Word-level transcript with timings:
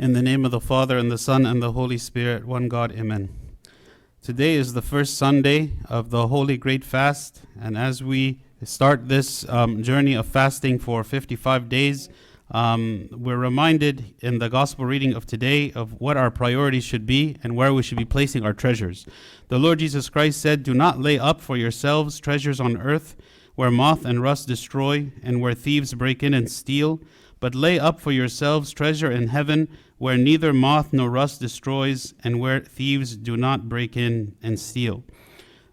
In 0.00 0.12
the 0.12 0.22
name 0.22 0.44
of 0.44 0.52
the 0.52 0.60
Father, 0.60 0.96
and 0.96 1.10
the 1.10 1.18
Son, 1.18 1.44
and 1.44 1.60
the 1.60 1.72
Holy 1.72 1.98
Spirit, 1.98 2.46
one 2.46 2.68
God, 2.68 2.92
Amen. 2.92 3.30
Today 4.22 4.54
is 4.54 4.72
the 4.72 4.80
first 4.80 5.18
Sunday 5.18 5.72
of 5.88 6.10
the 6.10 6.28
Holy 6.28 6.56
Great 6.56 6.84
Fast, 6.84 7.42
and 7.60 7.76
as 7.76 8.00
we 8.00 8.38
start 8.62 9.08
this 9.08 9.44
um, 9.48 9.82
journey 9.82 10.14
of 10.14 10.24
fasting 10.24 10.78
for 10.78 11.02
55 11.02 11.68
days, 11.68 12.08
um, 12.52 13.08
we're 13.10 13.38
reminded 13.38 14.14
in 14.20 14.38
the 14.38 14.48
gospel 14.48 14.84
reading 14.84 15.14
of 15.14 15.26
today 15.26 15.72
of 15.72 16.00
what 16.00 16.16
our 16.16 16.30
priorities 16.30 16.84
should 16.84 17.04
be 17.04 17.36
and 17.42 17.56
where 17.56 17.74
we 17.74 17.82
should 17.82 17.98
be 17.98 18.04
placing 18.04 18.44
our 18.44 18.52
treasures. 18.52 19.04
The 19.48 19.58
Lord 19.58 19.80
Jesus 19.80 20.08
Christ 20.08 20.40
said, 20.40 20.62
Do 20.62 20.74
not 20.74 21.00
lay 21.00 21.18
up 21.18 21.40
for 21.40 21.56
yourselves 21.56 22.20
treasures 22.20 22.60
on 22.60 22.80
earth, 22.80 23.16
where 23.56 23.72
moth 23.72 24.04
and 24.04 24.22
rust 24.22 24.46
destroy, 24.46 25.10
and 25.24 25.40
where 25.40 25.54
thieves 25.54 25.92
break 25.94 26.22
in 26.22 26.34
and 26.34 26.48
steal, 26.48 27.00
but 27.40 27.56
lay 27.56 27.80
up 27.80 28.00
for 28.00 28.12
yourselves 28.12 28.72
treasure 28.72 29.10
in 29.10 29.28
heaven 29.28 29.68
where 29.98 30.16
neither 30.16 30.52
moth 30.52 30.92
nor 30.92 31.10
rust 31.10 31.40
destroys, 31.40 32.14
and 32.24 32.40
where 32.40 32.60
thieves 32.60 33.16
do 33.16 33.36
not 33.36 33.68
break 33.68 33.96
in 33.96 34.34
and 34.42 34.58
steal. 34.58 35.04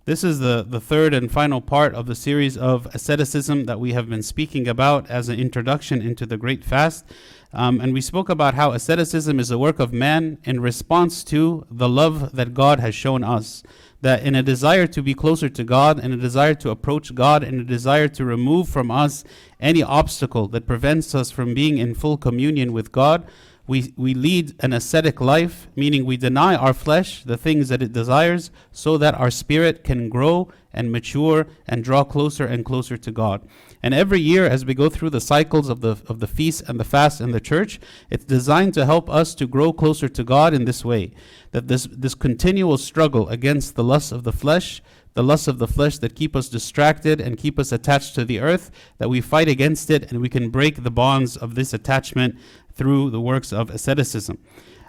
This 0.06 0.24
is 0.24 0.38
the, 0.38 0.64
the 0.68 0.80
third 0.80 1.16
and 1.16 1.32
final 1.32 1.62
part 1.62 1.96
of 1.96 2.06
the 2.06 2.14
series 2.14 2.56
of 2.56 2.86
asceticism 2.94 3.66
that 3.66 3.80
we 3.80 3.94
have 3.94 4.08
been 4.08 4.22
speaking 4.22 4.68
about 4.68 5.10
as 5.10 5.30
an 5.30 5.40
introduction 5.40 6.00
into 6.00 6.28
the 6.28 6.38
Great 6.38 6.64
Fast. 6.64 7.06
Um, 7.52 7.82
and 7.82 7.92
we 7.92 8.02
spoke 8.02 8.30
about 8.30 8.54
how 8.54 8.72
asceticism 8.72 9.40
is 9.40 9.50
a 9.50 9.58
work 9.58 9.80
of 9.80 9.92
man 9.92 10.38
in 10.44 10.60
response 10.60 11.24
to 11.24 11.66
the 11.72 11.90
love 11.90 12.36
that 12.36 12.54
God 12.54 12.80
has 12.80 12.94
shown 12.94 13.24
us. 13.24 13.64
That 14.02 14.22
in 14.22 14.36
a 14.36 14.44
desire 14.44 14.86
to 14.86 15.02
be 15.02 15.16
closer 15.16 15.50
to 15.50 15.64
God, 15.64 16.04
in 16.04 16.12
a 16.12 16.18
desire 16.18 16.54
to 16.54 16.70
approach 16.70 17.16
God, 17.16 17.44
in 17.44 17.60
a 17.60 17.64
desire 17.64 18.08
to 18.10 18.26
remove 18.26 18.70
from 18.70 18.92
us 18.92 19.24
any 19.60 19.82
obstacle 19.82 20.48
that 20.50 20.68
prevents 20.68 21.16
us 21.16 21.32
from 21.32 21.56
being 21.56 21.80
in 21.80 21.96
full 21.96 22.18
communion 22.18 22.74
with 22.74 22.92
God, 22.92 23.26
we, 23.68 23.94
we 23.98 24.14
lead 24.14 24.54
an 24.60 24.74
ascetic 24.74 25.20
life, 25.20 25.68
meaning 25.76 26.06
we 26.06 26.18
deny 26.18 26.56
our 26.56 26.74
flesh 26.74 27.24
the 27.24 27.38
things 27.38 27.70
that 27.70 27.82
it 27.82 27.94
desires, 27.94 28.52
so 28.72 28.98
that 28.98 29.16
our 29.16 29.32
spirit 29.32 29.84
can 29.84 30.08
grow 30.10 30.50
and 30.72 30.92
mature 30.92 31.48
and 31.68 31.84
draw 31.84 32.04
closer 32.04 32.46
and 32.46 32.64
closer 32.64 32.98
to 32.98 33.12
God. 33.12 33.48
And 33.82 33.94
every 33.94 34.20
year, 34.20 34.46
as 34.46 34.66
we 34.66 34.74
go 34.74 34.90
through 34.90 35.12
the 35.12 35.22
cycles 35.22 35.70
of 35.70 35.82
the, 35.82 35.98
of 36.08 36.20
the 36.20 36.28
feast 36.28 36.64
and 36.68 36.80
the 36.80 36.84
fast 36.84 37.22
in 37.22 37.32
the 37.32 37.40
church, 37.40 37.80
it's 38.10 38.26
designed 38.26 38.74
to 38.76 38.86
help 38.86 39.10
us 39.10 39.34
to 39.36 39.48
grow 39.48 39.74
closer 39.74 40.10
to 40.10 40.24
God 40.24 40.54
in 40.54 40.66
this 40.66 40.86
way 40.86 41.14
that 41.52 41.68
this, 41.68 41.88
this 41.92 42.16
continual 42.16 42.78
struggle 42.78 43.30
against 43.30 43.76
the 43.76 43.84
lusts 43.84 44.12
of 44.12 44.24
the 44.24 44.34
flesh 44.34 44.82
the 45.16 45.24
lusts 45.24 45.48
of 45.48 45.60
the 45.60 45.68
flesh 45.68 45.98
that 46.00 46.14
keep 46.14 46.36
us 46.36 46.50
distracted 46.50 47.22
and 47.22 47.38
keep 47.38 47.58
us 47.58 47.72
attached 47.72 48.16
to 48.16 48.26
the 48.26 48.42
earth, 48.42 48.70
that 48.98 49.10
we 49.10 49.22
fight 49.22 49.48
against 49.48 49.90
it 49.90 50.12
and 50.12 50.20
we 50.20 50.28
can 50.28 50.50
break 50.50 50.84
the 50.84 50.92
bonds 50.92 51.38
of 51.38 51.56
this 51.56 51.74
attachment 51.74 52.38
through 52.76 53.10
the 53.10 53.22
works 53.22 53.52
of 53.52 53.70
asceticism. 53.70 54.38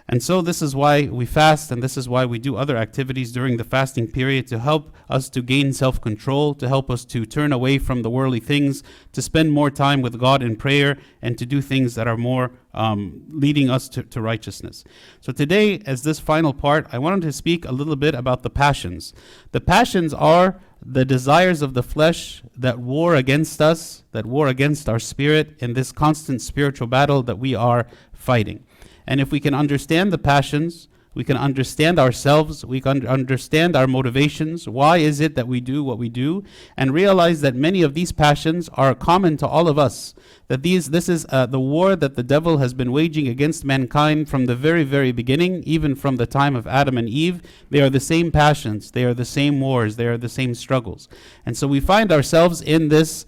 And 0.08 0.22
so, 0.22 0.40
this 0.40 0.62
is 0.62 0.76
why 0.76 1.06
we 1.06 1.26
fast, 1.26 1.72
and 1.72 1.82
this 1.82 1.96
is 1.96 2.08
why 2.08 2.26
we 2.26 2.38
do 2.38 2.54
other 2.54 2.76
activities 2.76 3.32
during 3.32 3.56
the 3.56 3.64
fasting 3.64 4.06
period 4.06 4.46
to 4.48 4.60
help 4.60 4.94
us 5.08 5.28
to 5.30 5.42
gain 5.42 5.72
self 5.72 6.00
control, 6.00 6.54
to 6.54 6.68
help 6.68 6.90
us 6.92 7.04
to 7.06 7.26
turn 7.26 7.52
away 7.52 7.78
from 7.78 8.02
the 8.02 8.10
worldly 8.10 8.38
things, 8.38 8.84
to 9.12 9.20
spend 9.20 9.50
more 9.50 9.68
time 9.68 10.02
with 10.02 10.20
God 10.20 10.44
in 10.44 10.54
prayer, 10.54 10.96
and 11.20 11.36
to 11.38 11.44
do 11.44 11.60
things 11.60 11.96
that 11.96 12.06
are 12.06 12.16
more 12.16 12.52
um, 12.72 13.24
leading 13.30 13.68
us 13.68 13.88
to, 13.88 14.04
to 14.04 14.20
righteousness. 14.20 14.84
So, 15.20 15.32
today, 15.32 15.82
as 15.86 16.04
this 16.04 16.20
final 16.20 16.54
part, 16.54 16.86
I 16.92 16.98
wanted 17.00 17.22
to 17.22 17.32
speak 17.32 17.64
a 17.64 17.72
little 17.72 17.96
bit 17.96 18.14
about 18.14 18.44
the 18.44 18.50
passions. 18.50 19.12
The 19.50 19.60
passions 19.60 20.14
are 20.14 20.60
the 20.84 21.04
desires 21.04 21.62
of 21.62 21.74
the 21.74 21.82
flesh 21.82 22.42
that 22.56 22.78
war 22.78 23.14
against 23.14 23.60
us, 23.60 24.04
that 24.12 24.26
war 24.26 24.48
against 24.48 24.88
our 24.88 24.98
spirit 24.98 25.54
in 25.58 25.72
this 25.74 25.92
constant 25.92 26.40
spiritual 26.40 26.86
battle 26.86 27.22
that 27.22 27.38
we 27.38 27.54
are 27.54 27.86
fighting. 28.12 28.64
And 29.06 29.20
if 29.20 29.30
we 29.30 29.40
can 29.40 29.54
understand 29.54 30.12
the 30.12 30.18
passions, 30.18 30.88
we 31.16 31.24
can 31.24 31.38
understand 31.38 31.98
ourselves, 31.98 32.62
we 32.62 32.78
can 32.78 33.06
understand 33.06 33.74
our 33.74 33.86
motivations, 33.86 34.68
why 34.68 34.98
is 34.98 35.18
it 35.18 35.34
that 35.34 35.48
we 35.48 35.62
do 35.62 35.82
what 35.82 35.96
we 35.96 36.10
do, 36.10 36.44
and 36.76 36.92
realize 36.92 37.40
that 37.40 37.54
many 37.54 37.80
of 37.80 37.94
these 37.94 38.12
passions 38.12 38.68
are 38.74 38.94
common 38.94 39.38
to 39.38 39.46
all 39.46 39.66
of 39.66 39.78
us. 39.78 40.14
That 40.48 40.62
these, 40.62 40.90
this 40.90 41.08
is 41.08 41.24
uh, 41.30 41.46
the 41.46 41.58
war 41.58 41.96
that 41.96 42.16
the 42.16 42.22
devil 42.22 42.58
has 42.58 42.74
been 42.74 42.92
waging 42.92 43.28
against 43.28 43.64
mankind 43.64 44.28
from 44.28 44.44
the 44.44 44.54
very, 44.54 44.84
very 44.84 45.10
beginning, 45.10 45.62
even 45.62 45.94
from 45.94 46.16
the 46.16 46.26
time 46.26 46.54
of 46.54 46.66
Adam 46.66 46.98
and 46.98 47.08
Eve. 47.08 47.40
They 47.70 47.80
are 47.80 47.88
the 47.88 47.98
same 47.98 48.30
passions, 48.30 48.90
they 48.90 49.04
are 49.04 49.14
the 49.14 49.24
same 49.24 49.58
wars, 49.58 49.96
they 49.96 50.06
are 50.06 50.18
the 50.18 50.28
same 50.28 50.54
struggles. 50.54 51.08
And 51.46 51.56
so 51.56 51.66
we 51.66 51.80
find 51.80 52.12
ourselves 52.12 52.60
in 52.60 52.90
this 52.90 53.24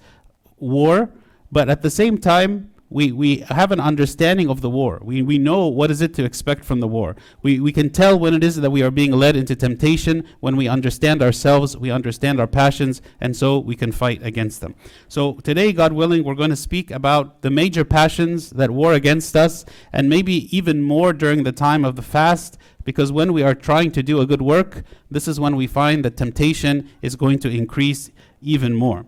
war, 0.58 1.08
but 1.50 1.70
at 1.70 1.80
the 1.80 1.90
same 1.90 2.18
time, 2.18 2.70
we, 2.90 3.12
we 3.12 3.38
have 3.48 3.70
an 3.70 3.80
understanding 3.80 4.48
of 4.48 4.60
the 4.60 4.70
war. 4.70 4.98
We, 5.02 5.20
we 5.20 5.36
know 5.38 5.66
what 5.66 5.90
is 5.90 6.00
it 6.00 6.14
to 6.14 6.24
expect 6.24 6.64
from 6.64 6.80
the 6.80 6.88
war. 6.88 7.16
We, 7.42 7.60
we 7.60 7.72
can 7.72 7.90
tell 7.90 8.18
when 8.18 8.34
it 8.34 8.42
is 8.42 8.56
that 8.56 8.70
we 8.70 8.82
are 8.82 8.90
being 8.90 9.12
led 9.12 9.36
into 9.36 9.54
temptation, 9.54 10.24
when 10.40 10.56
we 10.56 10.68
understand 10.68 11.22
ourselves, 11.22 11.76
we 11.76 11.90
understand 11.90 12.40
our 12.40 12.46
passions, 12.46 13.02
and 13.20 13.36
so 13.36 13.58
we 13.58 13.76
can 13.76 13.92
fight 13.92 14.22
against 14.22 14.60
them. 14.60 14.74
So 15.06 15.34
today, 15.34 15.72
God 15.72 15.92
willing, 15.92 16.24
we're 16.24 16.34
going 16.34 16.50
to 16.50 16.56
speak 16.56 16.90
about 16.90 17.42
the 17.42 17.50
major 17.50 17.84
passions 17.84 18.50
that 18.50 18.70
war 18.70 18.94
against 18.94 19.36
us, 19.36 19.66
and 19.92 20.08
maybe 20.08 20.56
even 20.56 20.82
more 20.82 21.12
during 21.12 21.42
the 21.42 21.52
time 21.52 21.84
of 21.84 21.96
the 21.96 22.02
fast, 22.02 22.56
because 22.84 23.12
when 23.12 23.34
we 23.34 23.42
are 23.42 23.54
trying 23.54 23.92
to 23.92 24.02
do 24.02 24.20
a 24.20 24.26
good 24.26 24.40
work, 24.40 24.82
this 25.10 25.28
is 25.28 25.38
when 25.38 25.56
we 25.56 25.66
find 25.66 26.04
that 26.06 26.16
temptation 26.16 26.88
is 27.02 27.16
going 27.16 27.38
to 27.40 27.50
increase 27.50 28.10
even 28.40 28.74
more. 28.74 29.04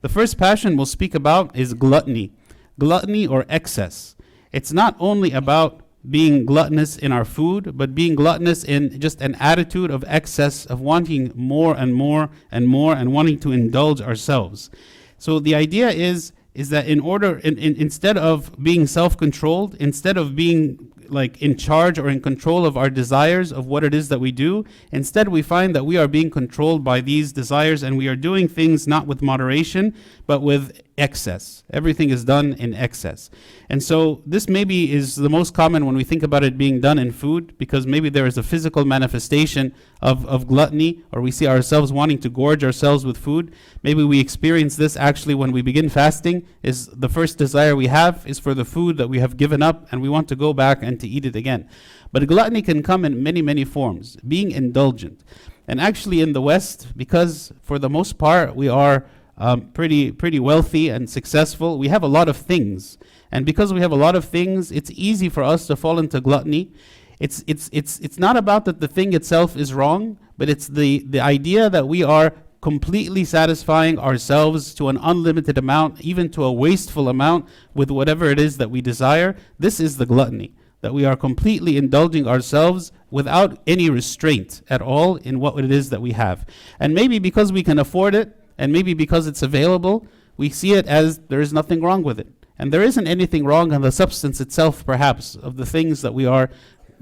The 0.00 0.08
first 0.08 0.36
passion 0.36 0.76
we'll 0.76 0.86
speak 0.86 1.14
about 1.14 1.54
is 1.54 1.74
gluttony 1.74 2.32
gluttony 2.78 3.26
or 3.26 3.44
excess. 3.48 4.16
It's 4.52 4.72
not 4.72 4.96
only 4.98 5.32
about 5.32 5.80
being 6.08 6.44
gluttonous 6.44 6.96
in 6.96 7.12
our 7.12 7.24
food, 7.24 7.76
but 7.76 7.94
being 7.94 8.14
gluttonous 8.14 8.64
in 8.64 9.00
just 9.00 9.20
an 9.20 9.36
attitude 9.36 9.90
of 9.90 10.04
excess, 10.08 10.66
of 10.66 10.80
wanting 10.80 11.32
more 11.34 11.76
and 11.76 11.94
more 11.94 12.30
and 12.50 12.66
more 12.66 12.94
and 12.94 13.12
wanting 13.12 13.38
to 13.40 13.52
indulge 13.52 14.00
ourselves. 14.00 14.70
So 15.18 15.38
the 15.38 15.54
idea 15.54 15.90
is 15.90 16.32
is 16.54 16.68
that 16.68 16.86
in 16.86 17.00
order 17.00 17.38
in, 17.38 17.56
in, 17.56 17.74
instead 17.76 18.18
of 18.18 18.62
being 18.62 18.86
self-controlled, 18.86 19.74
instead 19.76 20.18
of 20.18 20.36
being 20.36 20.91
like 21.12 21.40
in 21.42 21.56
charge 21.56 21.98
or 21.98 22.08
in 22.08 22.20
control 22.20 22.64
of 22.64 22.76
our 22.76 22.90
desires 22.90 23.52
of 23.52 23.66
what 23.66 23.84
it 23.84 23.94
is 23.94 24.08
that 24.08 24.18
we 24.18 24.32
do. 24.32 24.64
Instead, 24.90 25.28
we 25.28 25.42
find 25.42 25.74
that 25.74 25.84
we 25.84 25.96
are 25.96 26.08
being 26.08 26.30
controlled 26.30 26.82
by 26.82 27.00
these 27.00 27.32
desires 27.32 27.82
and 27.82 27.96
we 27.96 28.08
are 28.08 28.16
doing 28.16 28.48
things 28.48 28.86
not 28.86 29.06
with 29.06 29.22
moderation, 29.22 29.94
but 30.26 30.42
with 30.42 30.80
excess. 30.98 31.64
Everything 31.70 32.10
is 32.10 32.24
done 32.24 32.52
in 32.54 32.74
excess. 32.74 33.30
And 33.68 33.82
so 33.82 34.22
this 34.26 34.48
maybe 34.48 34.92
is 34.92 35.16
the 35.16 35.30
most 35.30 35.54
common 35.54 35.86
when 35.86 35.96
we 35.96 36.04
think 36.04 36.22
about 36.22 36.44
it 36.44 36.58
being 36.58 36.80
done 36.80 36.98
in 36.98 37.12
food, 37.12 37.56
because 37.56 37.86
maybe 37.86 38.10
there 38.10 38.26
is 38.26 38.36
a 38.36 38.42
physical 38.42 38.84
manifestation 38.84 39.74
of, 40.02 40.26
of 40.26 40.46
gluttony, 40.46 41.02
or 41.10 41.20
we 41.20 41.30
see 41.30 41.46
ourselves 41.46 41.92
wanting 41.92 42.18
to 42.18 42.28
gorge 42.28 42.62
ourselves 42.62 43.06
with 43.06 43.16
food. 43.16 43.54
Maybe 43.82 44.04
we 44.04 44.20
experience 44.20 44.76
this 44.76 44.96
actually 44.96 45.34
when 45.34 45.52
we 45.52 45.62
begin 45.62 45.88
fasting, 45.88 46.46
is 46.62 46.88
the 46.88 47.08
first 47.08 47.38
desire 47.38 47.74
we 47.74 47.86
have 47.86 48.26
is 48.26 48.38
for 48.38 48.52
the 48.54 48.64
food 48.64 48.96
that 48.98 49.08
we 49.08 49.20
have 49.20 49.36
given 49.36 49.62
up, 49.62 49.86
and 49.90 50.02
we 50.02 50.08
want 50.08 50.28
to 50.28 50.36
go 50.36 50.52
back 50.52 50.82
and 50.82 51.00
to 51.02 51.08
eat 51.08 51.26
it 51.26 51.36
again. 51.36 51.68
But 52.10 52.26
gluttony 52.26 52.62
can 52.62 52.82
come 52.82 53.04
in 53.04 53.22
many, 53.22 53.42
many 53.42 53.64
forms, 53.64 54.16
being 54.26 54.50
indulgent. 54.50 55.22
And 55.68 55.80
actually 55.80 56.20
in 56.20 56.32
the 56.32 56.42
West, 56.42 56.88
because 56.96 57.52
for 57.60 57.78
the 57.78 57.90
most 57.90 58.18
part 58.18 58.56
we 58.56 58.68
are 58.68 59.04
um, 59.38 59.70
pretty 59.72 60.12
pretty 60.12 60.38
wealthy 60.38 60.88
and 60.88 61.08
successful. 61.08 61.78
We 61.78 61.88
have 61.88 62.02
a 62.02 62.08
lot 62.08 62.28
of 62.28 62.36
things, 62.36 62.98
and 63.30 63.46
because 63.46 63.72
we 63.72 63.80
have 63.80 63.92
a 63.92 63.96
lot 63.96 64.14
of 64.14 64.24
things, 64.24 64.70
it's 64.70 64.90
easy 64.92 65.28
for 65.28 65.42
us 65.42 65.66
to 65.66 65.76
fall 65.76 65.98
into 65.98 66.20
gluttony. 66.20 66.70
It's 67.18 67.42
it's 67.46 67.68
it's 67.72 67.98
it's 68.00 68.18
not 68.18 68.36
about 68.36 68.64
that 68.66 68.80
the 68.80 68.88
thing 68.88 69.14
itself 69.14 69.56
is 69.56 69.72
wrong, 69.72 70.18
but 70.36 70.48
it's 70.48 70.68
the 70.68 71.04
the 71.08 71.20
idea 71.20 71.70
that 71.70 71.88
we 71.88 72.02
are 72.02 72.34
completely 72.60 73.24
satisfying 73.24 73.98
ourselves 73.98 74.74
to 74.74 74.88
an 74.88 74.98
unlimited 75.02 75.58
amount, 75.58 76.00
even 76.00 76.30
to 76.30 76.44
a 76.44 76.52
wasteful 76.52 77.08
amount, 77.08 77.48
with 77.74 77.90
whatever 77.90 78.26
it 78.26 78.38
is 78.38 78.58
that 78.58 78.70
we 78.70 78.80
desire. 78.80 79.34
This 79.58 79.80
is 79.80 79.96
the 79.96 80.06
gluttony 80.06 80.54
that 80.82 80.92
we 80.92 81.04
are 81.04 81.16
completely 81.16 81.76
indulging 81.76 82.28
ourselves 82.28 82.92
without 83.10 83.58
any 83.66 83.88
restraint 83.88 84.62
at 84.68 84.82
all 84.82 85.16
in 85.16 85.40
what 85.40 85.58
it 85.58 85.70
is 85.70 85.90
that 85.90 86.02
we 86.02 86.12
have. 86.12 86.46
And 86.78 86.92
maybe 86.92 87.18
because 87.18 87.52
we 87.52 87.62
can 87.62 87.78
afford 87.78 88.14
it, 88.14 88.36
and 88.58 88.72
maybe 88.72 88.92
because 88.92 89.26
it's 89.26 89.42
available, 89.42 90.06
we 90.36 90.50
see 90.50 90.74
it 90.74 90.86
as 90.86 91.18
there 91.28 91.40
is 91.40 91.52
nothing 91.52 91.80
wrong 91.80 92.02
with 92.02 92.20
it. 92.20 92.28
And 92.58 92.72
there 92.72 92.82
isn't 92.82 93.06
anything 93.06 93.44
wrong 93.44 93.72
on 93.72 93.82
the 93.82 93.92
substance 93.92 94.40
itself, 94.40 94.84
perhaps, 94.84 95.36
of 95.36 95.56
the 95.56 95.66
things 95.66 96.02
that 96.02 96.14
we 96.14 96.26
are 96.26 96.50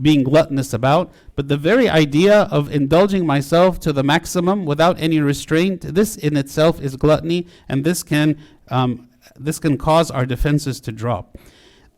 being 0.01 0.23
gluttonous 0.23 0.73
about, 0.73 1.13
but 1.37 1.49
the 1.49 1.57
very 1.57 1.89
idea 1.89 2.43
of 2.51 2.73
indulging 2.73 3.27
myself 3.27 3.79
to 3.81 3.93
the 3.93 4.03
maximum 4.03 4.65
without 4.65 4.99
any 4.99 5.21
restraint, 5.21 5.83
this 5.83 6.17
in 6.17 6.37
itself 6.37 6.81
is 6.81 6.97
gluttony, 6.97 7.47
and 7.69 7.85
this 7.85 8.03
can, 8.03 8.39
um, 8.69 9.09
this 9.37 9.59
can 9.59 9.77
cause 9.77 10.11
our 10.11 10.25
defenses 10.25 10.81
to 10.81 10.93
drop. 10.93 11.37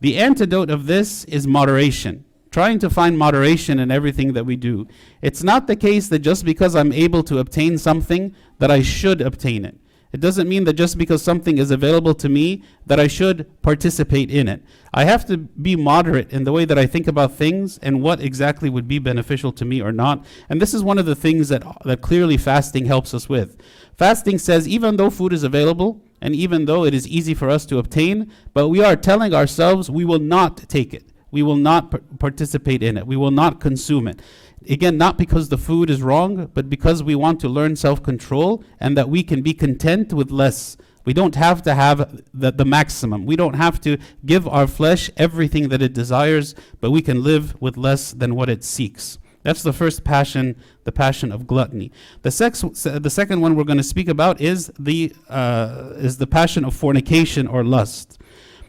The 0.03 0.19
antidote 0.19 0.69
of 0.69 0.87
this 0.87 1.23
is 1.27 1.47
moderation 1.47 2.25
trying 2.51 2.79
to 2.81 2.91
find 2.91 3.17
moderation 3.17 3.79
in 3.79 3.91
everything 3.91 4.35
that 4.35 4.45
we 4.45 4.57
do. 4.57 4.87
It's 5.23 5.43
not 5.43 5.69
the 5.69 5.77
case 5.77 6.09
that 6.09 6.19
just 6.19 6.45
because 6.45 6.77
I'm 6.77 6.93
able 6.93 7.23
to 7.23 7.39
obtain 7.39 7.79
something 7.79 8.35
that 8.59 8.71
I 8.71 8.83
should 8.83 9.23
obtain 9.23 9.65
it. 9.65 9.79
It 10.13 10.21
doesn't 10.21 10.49
mean 10.49 10.65
that 10.65 10.75
just 10.75 10.99
because 10.99 11.23
something 11.23 11.57
is 11.57 11.71
available 11.71 12.15
to 12.17 12.29
me 12.29 12.63
that 12.85 13.01
I 13.01 13.07
should 13.07 13.49
participate 13.63 14.31
in 14.31 14.49
it. 14.49 14.63
I 14.93 15.05
have 15.05 15.25
to 15.27 15.39
be 15.39 15.77
moderate 15.77 16.31
in 16.31 16.45
the 16.45 16.53
way 16.53 16.67
that 16.67 16.77
I 16.77 16.85
think 16.85 17.07
about 17.07 17.33
things 17.33 17.79
and 17.79 18.03
what 18.03 18.21
exactly 18.21 18.69
would 18.69 18.89
be 18.89 18.99
beneficial 18.99 19.53
to 19.53 19.65
me 19.65 19.81
or 19.81 19.93
not. 19.93 20.27
And 20.51 20.61
this 20.61 20.75
is 20.75 20.83
one 20.83 20.99
of 20.99 21.07
the 21.07 21.15
things 21.15 21.49
that 21.49 21.63
that 21.87 22.03
clearly 22.03 22.37
fasting 22.37 22.87
helps 22.87 23.15
us 23.15 23.29
with. 23.29 23.57
Fasting 23.97 24.39
says 24.39 24.67
even 24.67 24.97
though 24.97 25.11
food 25.11 25.33
is 25.33 25.45
available 25.45 26.03
and 26.23 26.37
even 26.37 26.65
though 26.67 26.85
it 26.85 26.95
is 26.95 27.07
easy 27.09 27.35
for 27.35 27.51
us 27.51 27.67
to 27.67 27.79
obtain, 27.79 28.33
but 28.55 28.69
we 28.69 28.83
are 28.83 28.95
telling 28.97 29.35
ourselves 29.35 29.91
we 29.91 30.05
will 30.05 30.21
not 30.21 30.69
take 30.69 30.95
it. 30.95 31.11
We 31.33 31.43
will 31.43 31.57
not 31.57 31.91
par- 31.91 32.03
participate 32.21 32.83
in 32.83 32.97
it. 32.97 33.07
We 33.07 33.17
will 33.17 33.33
not 33.33 33.61
consume 33.61 34.07
it. 34.07 34.23
Again, 34.69 34.97
not 34.97 35.19
because 35.19 35.49
the 35.49 35.59
food 35.59 35.91
is 35.91 36.01
wrong, 36.01 36.49
but 36.55 36.71
because 36.71 37.03
we 37.03 37.17
want 37.17 37.41
to 37.41 37.49
learn 37.49 37.75
self 37.75 38.03
control 38.03 38.63
and 38.79 38.97
that 38.97 39.09
we 39.09 39.25
can 39.25 39.43
be 39.43 39.53
content 39.53 40.13
with 40.13 40.31
less. 40.31 40.77
We 41.05 41.13
don't 41.13 41.35
have 41.35 41.63
to 41.63 41.75
have 41.75 42.23
the, 42.33 42.53
the 42.53 42.65
maximum. 42.65 43.27
We 43.27 43.35
don't 43.35 43.55
have 43.57 43.81
to 43.81 43.99
give 44.25 44.47
our 44.47 44.69
flesh 44.69 45.11
everything 45.17 45.71
that 45.71 45.83
it 45.83 45.93
desires, 45.93 46.55
but 46.81 46.93
we 46.93 47.03
can 47.03 47.25
live 47.25 47.61
with 47.61 47.77
less 47.77 48.13
than 48.13 48.37
what 48.37 48.49
it 48.49 48.63
seeks. 48.63 49.19
That's 49.43 49.63
the 49.63 49.73
first 49.73 50.05
passion, 50.05 50.57
the 50.85 50.93
passion 50.93 51.33
of 51.33 51.47
gluttony. 51.47 51.91
The, 52.23 52.31
sex, 52.31 52.61
the 52.61 53.11
second 53.11 53.41
one 53.41 53.57
we're 53.57 53.65
going 53.65 53.79
to 53.79 53.83
speak 53.85 54.09
about 54.09 54.41
is 54.41 54.73
the, 54.79 55.13
uh, 55.29 55.95
is 55.97 56.19
the 56.19 56.27
passion 56.27 56.65
of 56.65 56.75
fornication 56.75 57.47
or 57.47 57.65
lust. 57.65 58.21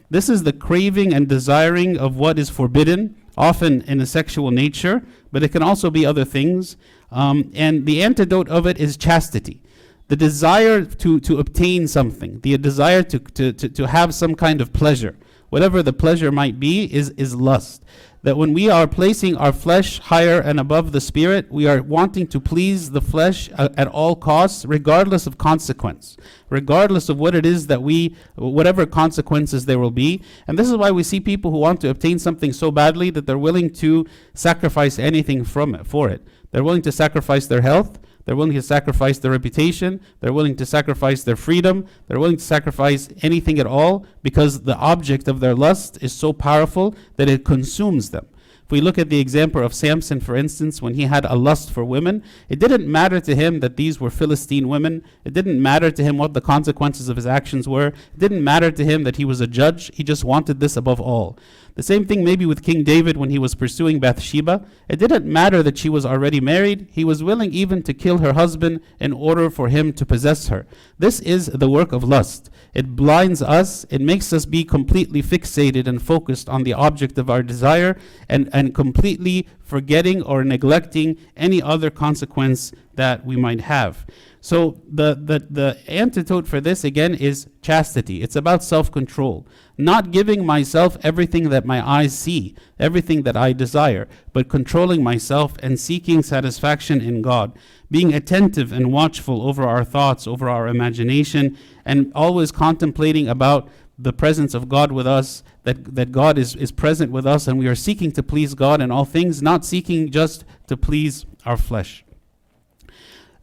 This 0.09 0.29
is 0.29 0.43
the 0.43 0.53
craving 0.53 1.13
and 1.13 1.27
desiring 1.27 1.97
of 1.97 2.17
what 2.17 2.39
is 2.39 2.49
forbidden, 2.49 3.15
often 3.37 3.81
in 3.83 3.99
a 4.01 4.05
sexual 4.05 4.51
nature, 4.51 5.03
but 5.31 5.43
it 5.43 5.49
can 5.49 5.63
also 5.63 5.89
be 5.89 6.05
other 6.05 6.25
things. 6.25 6.75
Um, 7.11 7.51
and 7.53 7.85
the 7.85 8.01
antidote 8.03 8.49
of 8.49 8.65
it 8.65 8.79
is 8.79 8.97
chastity. 8.97 9.61
The 10.07 10.15
desire 10.15 10.83
to, 10.83 11.19
to 11.21 11.39
obtain 11.39 11.87
something, 11.87 12.39
the 12.41 12.57
desire 12.57 13.03
to, 13.03 13.19
to, 13.19 13.53
to, 13.53 13.69
to 13.69 13.87
have 13.87 14.13
some 14.13 14.35
kind 14.35 14.59
of 14.59 14.73
pleasure, 14.73 15.17
whatever 15.49 15.81
the 15.81 15.93
pleasure 15.93 16.31
might 16.31 16.59
be, 16.59 16.93
is, 16.93 17.09
is 17.11 17.35
lust 17.35 17.83
that 18.23 18.37
when 18.37 18.53
we 18.53 18.69
are 18.69 18.87
placing 18.87 19.35
our 19.35 19.51
flesh 19.51 19.99
higher 19.99 20.39
and 20.39 20.59
above 20.59 20.93
the 20.93 21.01
spirit, 21.01 21.51
we 21.51 21.67
are 21.67 21.83
wanting 21.83 22.25
to 22.27 22.39
please 22.39 22.91
the 22.91 23.01
flesh 23.01 23.49
uh, 23.57 23.69
at 23.77 23.87
all 23.87 24.15
costs, 24.15 24.65
regardless 24.65 25.27
of 25.27 25.37
consequence, 25.37 26.17
regardless 26.49 27.09
of 27.09 27.19
what 27.19 27.35
it 27.35 27.45
is 27.45 27.67
that 27.67 27.83
we, 27.83 28.15
whatever 28.35 28.85
consequences 28.85 29.65
there 29.65 29.77
will 29.77 29.91
be. 29.91 30.23
And 30.47 30.57
this 30.57 30.69
is 30.69 30.77
why 30.77 30.89
we 30.89 31.03
see 31.03 31.19
people 31.19 31.51
who 31.51 31.57
want 31.57 31.81
to 31.81 31.89
obtain 31.89 32.17
something 32.17 32.53
so 32.53 32.71
badly 32.71 33.09
that 33.09 33.27
they're 33.27 33.37
willing 33.37 33.69
to 33.75 34.05
sacrifice 34.33 34.97
anything 34.97 35.43
from 35.43 35.75
it, 35.75 35.85
for 35.85 36.09
it. 36.09 36.25
They're 36.51 36.63
willing 36.63 36.81
to 36.83 36.91
sacrifice 36.91 37.47
their 37.47 37.61
health. 37.61 37.99
They're 38.25 38.35
willing 38.35 38.53
to 38.53 38.61
sacrifice 38.61 39.17
their 39.17 39.31
reputation. 39.31 39.99
They're 40.19 40.33
willing 40.33 40.55
to 40.55 40.65
sacrifice 40.65 41.23
their 41.23 41.35
freedom. 41.35 41.85
They're 42.07 42.19
willing 42.19 42.37
to 42.37 42.43
sacrifice 42.43 43.09
anything 43.21 43.59
at 43.59 43.67
all 43.67 44.05
because 44.21 44.61
the 44.61 44.77
object 44.77 45.27
of 45.27 45.39
their 45.39 45.55
lust 45.55 45.97
is 46.01 46.13
so 46.13 46.31
powerful 46.33 46.95
that 47.17 47.29
it 47.29 47.43
consumes 47.43 48.11
them. 48.11 48.27
If 48.65 48.71
we 48.71 48.79
look 48.79 48.97
at 48.97 49.09
the 49.09 49.19
example 49.19 49.61
of 49.61 49.73
Samson, 49.73 50.21
for 50.21 50.37
instance, 50.37 50.81
when 50.81 50.93
he 50.93 51.03
had 51.03 51.25
a 51.25 51.35
lust 51.35 51.69
for 51.69 51.83
women, 51.83 52.23
it 52.47 52.59
didn't 52.59 52.89
matter 52.89 53.19
to 53.19 53.35
him 53.35 53.59
that 53.59 53.75
these 53.75 53.99
were 53.99 54.09
Philistine 54.09 54.69
women. 54.69 55.03
It 55.25 55.33
didn't 55.33 55.61
matter 55.61 55.91
to 55.91 56.01
him 56.01 56.17
what 56.17 56.33
the 56.33 56.39
consequences 56.39 57.09
of 57.09 57.17
his 57.17 57.27
actions 57.27 57.67
were. 57.67 57.87
It 57.87 58.19
didn't 58.19 58.43
matter 58.43 58.71
to 58.71 58.85
him 58.85 59.03
that 59.03 59.17
he 59.17 59.25
was 59.25 59.41
a 59.41 59.47
judge. 59.47 59.91
He 59.93 60.03
just 60.03 60.23
wanted 60.23 60.61
this 60.61 60.77
above 60.77 61.01
all. 61.01 61.37
The 61.75 61.83
same 61.83 62.05
thing 62.05 62.23
maybe 62.23 62.45
with 62.45 62.61
King 62.61 62.83
David 62.83 63.17
when 63.17 63.31
he 63.31 63.39
was 63.39 63.55
pursuing 63.55 63.99
Bathsheba. 63.99 64.65
It 64.87 64.97
didn't 64.97 65.25
matter 65.25 65.63
that 65.63 65.77
she 65.77 65.89
was 65.89 66.05
already 66.05 66.39
married. 66.39 66.87
He 66.91 67.03
was 67.03 67.23
willing 67.23 67.51
even 67.51 67.81
to 67.83 67.93
kill 67.93 68.19
her 68.19 68.33
husband 68.33 68.81
in 68.99 69.11
order 69.11 69.49
for 69.49 69.69
him 69.69 69.91
to 69.93 70.05
possess 70.05 70.49
her. 70.49 70.67
This 70.99 71.19
is 71.21 71.47
the 71.47 71.69
work 71.69 71.91
of 71.91 72.03
lust. 72.03 72.51
It 72.73 72.95
blinds 72.95 73.41
us, 73.41 73.85
it 73.89 74.01
makes 74.01 74.33
us 74.33 74.45
be 74.45 74.63
completely 74.63 75.21
fixated 75.21 75.87
and 75.87 76.01
focused 76.01 76.49
on 76.49 76.63
the 76.63 76.73
object 76.73 77.17
of 77.17 77.29
our 77.29 77.43
desire 77.43 77.97
and, 78.27 78.49
and 78.51 78.73
completely 78.73 79.47
forgetting 79.63 80.21
or 80.21 80.43
neglecting 80.43 81.17
any 81.35 81.61
other 81.61 81.89
consequence 81.89 82.71
that 82.95 83.25
we 83.25 83.35
might 83.35 83.61
have. 83.61 84.05
So 84.39 84.81
the, 84.87 85.15
the, 85.15 85.47
the 85.49 85.77
antidote 85.87 86.47
for 86.47 86.59
this 86.59 86.83
again 86.83 87.15
is 87.15 87.47
chastity. 87.61 88.21
It's 88.21 88.35
about 88.35 88.63
self-control. 88.63 89.47
Not 89.77 90.11
giving 90.11 90.45
myself 90.45 90.97
everything 91.01 91.49
that 91.49 91.65
my 91.65 91.87
eyes 91.87 92.15
see, 92.15 92.53
everything 92.77 93.23
that 93.23 93.37
I 93.37 93.53
desire, 93.53 94.07
but 94.33 94.49
controlling 94.49 95.01
myself 95.01 95.55
and 95.63 95.79
seeking 95.79 96.21
satisfaction 96.21 96.99
in 96.99 97.21
God. 97.21 97.57
Being 97.89 98.13
attentive 98.13 98.73
and 98.73 98.91
watchful 98.91 99.47
over 99.47 99.63
our 99.63 99.85
thoughts, 99.85 100.27
over 100.27 100.49
our 100.49 100.67
imagination, 100.67 101.57
and 101.85 102.11
always 102.13 102.51
contemplating 102.51 103.29
about 103.29 103.69
the 103.97 104.13
presence 104.13 104.53
of 104.53 104.69
God 104.69 104.91
with 104.91 105.05
us, 105.05 105.43
that, 105.63 105.95
that 105.95 106.11
God 106.11 106.37
is, 106.37 106.55
is 106.55 106.71
present 106.71 107.11
with 107.11 107.25
us, 107.25 107.47
and 107.47 107.59
we 107.59 107.67
are 107.67 107.75
seeking 107.75 108.11
to 108.13 108.23
please 108.23 108.55
God 108.55 108.81
in 108.81 108.91
all 108.91 109.05
things, 109.05 109.41
not 109.41 109.63
seeking 109.63 110.11
just 110.11 110.43
to 110.67 110.75
please 110.75 111.25
our 111.45 111.57
flesh. 111.57 112.03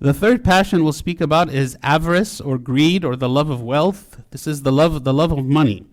The 0.01 0.15
third 0.15 0.43
passion 0.43 0.83
we'll 0.83 0.95
speak 0.95 1.21
about 1.21 1.53
is 1.53 1.77
avarice 1.83 2.41
or 2.41 2.57
greed 2.59 3.05
or 3.05 3.17
the 3.17 3.29
love 3.29 3.51
of 3.51 3.63
wealth. 3.63 4.23
This 4.31 4.47
is 4.47 4.63
the 4.63 4.73
love, 4.73 5.05
the 5.05 5.13
love 5.13 5.31
of 5.31 5.45
money. 5.45 5.87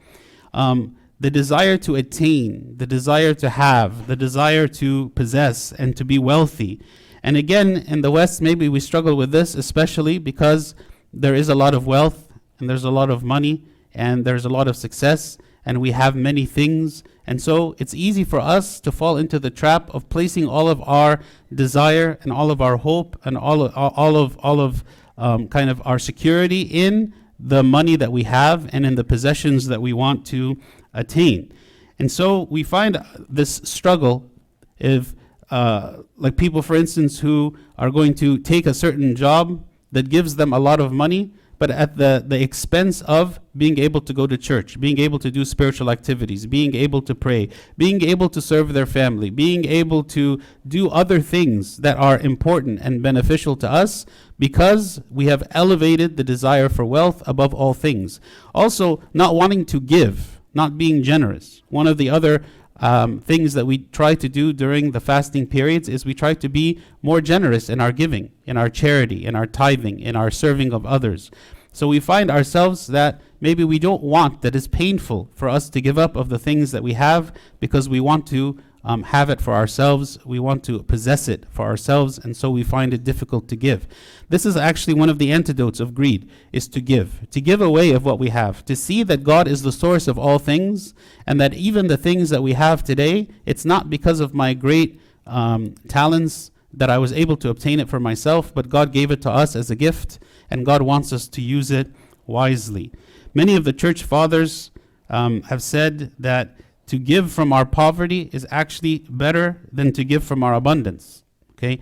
Um, 0.53 0.95
the 1.19 1.29
desire 1.29 1.77
to 1.77 1.95
attain, 1.95 2.77
the 2.77 2.87
desire 2.87 3.33
to 3.33 3.49
have, 3.49 4.07
the 4.07 4.15
desire 4.15 4.67
to 4.67 5.09
possess 5.09 5.71
and 5.71 5.95
to 5.97 6.05
be 6.05 6.17
wealthy. 6.17 6.79
And 7.23 7.35
again, 7.35 7.77
in 7.87 8.01
the 8.01 8.11
West, 8.11 8.41
maybe 8.41 8.69
we 8.69 8.79
struggle 8.79 9.17
with 9.17 9.31
this, 9.31 9.55
especially 9.55 10.19
because 10.19 10.75
there 11.11 11.35
is 11.35 11.49
a 11.49 11.55
lot 11.55 11.73
of 11.73 11.87
wealth 11.87 12.31
and 12.59 12.69
there's 12.69 12.83
a 12.83 12.91
lot 12.91 13.09
of 13.09 13.23
money 13.23 13.65
and 13.97 14.23
there's 14.23 14.45
a 14.45 14.49
lot 14.49 14.67
of 14.67 14.77
success 14.77 15.37
and 15.65 15.81
we 15.81 15.91
have 15.91 16.15
many 16.15 16.45
things. 16.45 17.03
And 17.25 17.41
so 17.41 17.75
it's 17.77 17.93
easy 17.93 18.23
for 18.23 18.39
us 18.39 18.79
to 18.79 18.91
fall 18.91 19.17
into 19.17 19.37
the 19.37 19.49
trap 19.49 19.93
of 19.93 20.07
placing 20.07 20.47
all 20.47 20.69
of 20.69 20.81
our 20.87 21.19
desire 21.53 22.17
and 22.21 22.31
all 22.31 22.51
of 22.51 22.61
our 22.61 22.77
hope 22.77 23.19
and 23.25 23.37
all 23.37 23.63
of, 23.63 23.73
all 23.75 24.15
of, 24.15 24.37
all 24.37 24.61
of 24.61 24.85
um, 25.17 25.49
kind 25.49 25.69
of 25.69 25.81
our 25.85 25.99
security 25.99 26.61
in 26.61 27.13
the 27.37 27.63
money 27.63 27.97
that 27.97 28.13
we 28.13 28.23
have 28.23 28.69
and 28.71 28.85
in 28.85 28.95
the 28.95 29.03
possessions 29.03 29.67
that 29.67 29.81
we 29.81 29.91
want 29.91 30.25
to 30.27 30.57
attain. 30.93 31.51
And 31.99 32.09
so 32.09 32.43
we 32.49 32.63
find 32.63 33.03
this 33.27 33.59
struggle 33.65 34.31
if, 34.79 35.15
uh, 35.51 35.97
like 36.15 36.37
people, 36.37 36.61
for 36.61 36.75
instance, 36.75 37.19
who 37.19 37.57
are 37.77 37.91
going 37.91 38.13
to 38.15 38.37
take 38.37 38.65
a 38.65 38.73
certain 38.73 39.15
job 39.15 39.65
that 39.91 40.09
gives 40.09 40.35
them 40.35 40.53
a 40.53 40.59
lot 40.59 40.79
of 40.79 40.93
money, 40.93 41.31
but 41.59 41.71
at 41.71 41.97
the, 41.97 42.23
the 42.25 42.41
expense 42.41 43.01
of 43.01 43.39
being 43.55 43.79
able 43.79 44.01
to 44.01 44.13
go 44.13 44.27
to 44.27 44.37
church, 44.37 44.79
being 44.79 44.99
able 44.99 45.17
to 45.19 45.31
do 45.31 45.43
spiritual 45.43 45.89
activities, 45.89 46.45
being 46.45 46.75
able 46.75 47.01
to 47.01 47.15
pray, 47.15 47.49
being 47.77 48.03
able 48.03 48.29
to 48.29 48.41
serve 48.41 48.73
their 48.73 48.85
family, 48.85 49.29
being 49.29 49.65
able 49.65 50.03
to 50.03 50.39
do 50.67 50.89
other 50.89 51.19
things 51.19 51.77
that 51.77 51.97
are 51.97 52.19
important 52.19 52.79
and 52.81 53.01
beneficial 53.01 53.55
to 53.55 53.69
us 53.69 54.05
because 54.37 55.01
we 55.09 55.25
have 55.25 55.47
elevated 55.51 56.17
the 56.17 56.23
desire 56.23 56.69
for 56.69 56.85
wealth 56.85 57.23
above 57.25 57.53
all 57.53 57.73
things. 57.73 58.19
Also, 58.53 59.01
not 59.13 59.35
wanting 59.35 59.65
to 59.65 59.79
give, 59.79 60.39
not 60.53 60.77
being 60.77 61.01
generous. 61.01 61.63
One 61.69 61.87
of 61.87 61.97
the 61.97 62.09
other 62.09 62.43
um, 62.79 63.19
things 63.19 63.53
that 63.53 63.65
we 63.65 63.79
try 63.79 64.15
to 64.15 64.29
do 64.29 64.53
during 64.53 64.91
the 64.91 64.99
fasting 64.99 65.47
periods 65.47 65.89
is 65.89 66.05
we 66.05 66.13
try 66.13 66.33
to 66.35 66.49
be 66.49 66.79
more 67.01 67.21
generous 67.21 67.69
in 67.69 67.81
our 67.81 67.91
giving, 67.91 68.31
in 68.45 68.57
our 68.57 68.69
charity, 68.69 69.25
in 69.25 69.35
our 69.35 69.47
tithing, 69.47 69.99
in 69.99 70.15
our 70.15 70.31
serving 70.31 70.73
of 70.73 70.85
others. 70.85 71.31
So 71.71 71.87
we 71.87 71.99
find 71.99 72.31
ourselves 72.31 72.87
that 72.87 73.21
maybe 73.39 73.63
we 73.63 73.77
don't 73.77 74.01
want, 74.01 74.41
that 74.41 74.55
is 74.55 74.67
painful 74.67 75.29
for 75.35 75.47
us 75.47 75.69
to 75.69 75.81
give 75.81 75.97
up 75.97 76.15
of 76.15 76.29
the 76.29 76.39
things 76.39 76.71
that 76.71 76.83
we 76.83 76.93
have 76.93 77.31
because 77.59 77.87
we 77.87 77.99
want 77.99 78.25
to 78.27 78.57
um, 78.83 79.03
have 79.03 79.29
it 79.29 79.41
for 79.41 79.53
ourselves. 79.53 80.17
We 80.25 80.39
want 80.39 80.63
to 80.65 80.81
possess 80.83 81.27
it 81.27 81.45
for 81.49 81.65
ourselves, 81.65 82.17
and 82.17 82.35
so 82.35 82.49
we 82.49 82.63
find 82.63 82.93
it 82.93 83.03
difficult 83.03 83.47
to 83.49 83.55
give. 83.55 83.87
This 84.29 84.45
is 84.45 84.55
actually 84.55 84.93
one 84.93 85.09
of 85.09 85.19
the 85.19 85.31
antidotes 85.31 85.79
of 85.79 85.93
greed, 85.93 86.29
is 86.53 86.67
to 86.69 86.81
give, 86.81 87.29
to 87.31 87.41
give 87.41 87.61
away 87.61 87.91
of 87.91 88.05
what 88.05 88.19
we 88.19 88.29
have, 88.29 88.63
to 88.65 88.75
see 88.75 89.03
that 89.03 89.23
God 89.23 89.47
is 89.47 89.61
the 89.61 89.71
source 89.71 90.07
of 90.07 90.17
all 90.17 90.39
things, 90.39 90.93
and 91.25 91.39
that 91.41 91.53
even 91.53 91.87
the 91.87 91.97
things 91.97 92.29
that 92.29 92.43
we 92.43 92.53
have 92.53 92.83
today, 92.83 93.27
it's 93.45 93.65
not 93.65 93.89
because 93.89 94.19
of 94.19 94.33
my 94.33 94.53
great 94.53 94.99
um, 95.25 95.75
talents 95.87 96.51
that 96.73 96.89
I 96.89 96.97
was 96.97 97.11
able 97.11 97.37
to 97.37 97.49
obtain 97.49 97.79
it 97.79 97.89
for 97.89 97.99
myself, 97.99 98.53
but 98.53 98.69
God 98.69 98.93
gave 98.93 99.11
it 99.11 99.21
to 99.23 99.31
us 99.31 99.55
as 99.55 99.71
a 99.71 99.75
gift, 99.75 100.19
and 100.49 100.65
God 100.65 100.81
wants 100.81 101.11
us 101.11 101.27
to 101.29 101.41
use 101.41 101.71
it 101.71 101.91
wisely. 102.25 102.91
Many 103.33 103.55
of 103.55 103.63
the 103.63 103.73
church 103.73 104.03
fathers 104.03 104.71
um, 105.09 105.41
have 105.43 105.61
said 105.61 106.13
that 106.19 106.55
to 106.87 106.97
give 106.97 107.31
from 107.31 107.53
our 107.53 107.65
poverty 107.65 108.29
is 108.33 108.47
actually 108.49 108.99
better 109.09 109.61
than 109.71 109.93
to 109.93 110.03
give 110.03 110.23
from 110.23 110.43
our 110.43 110.53
abundance. 110.53 111.23
Okay? 111.51 111.79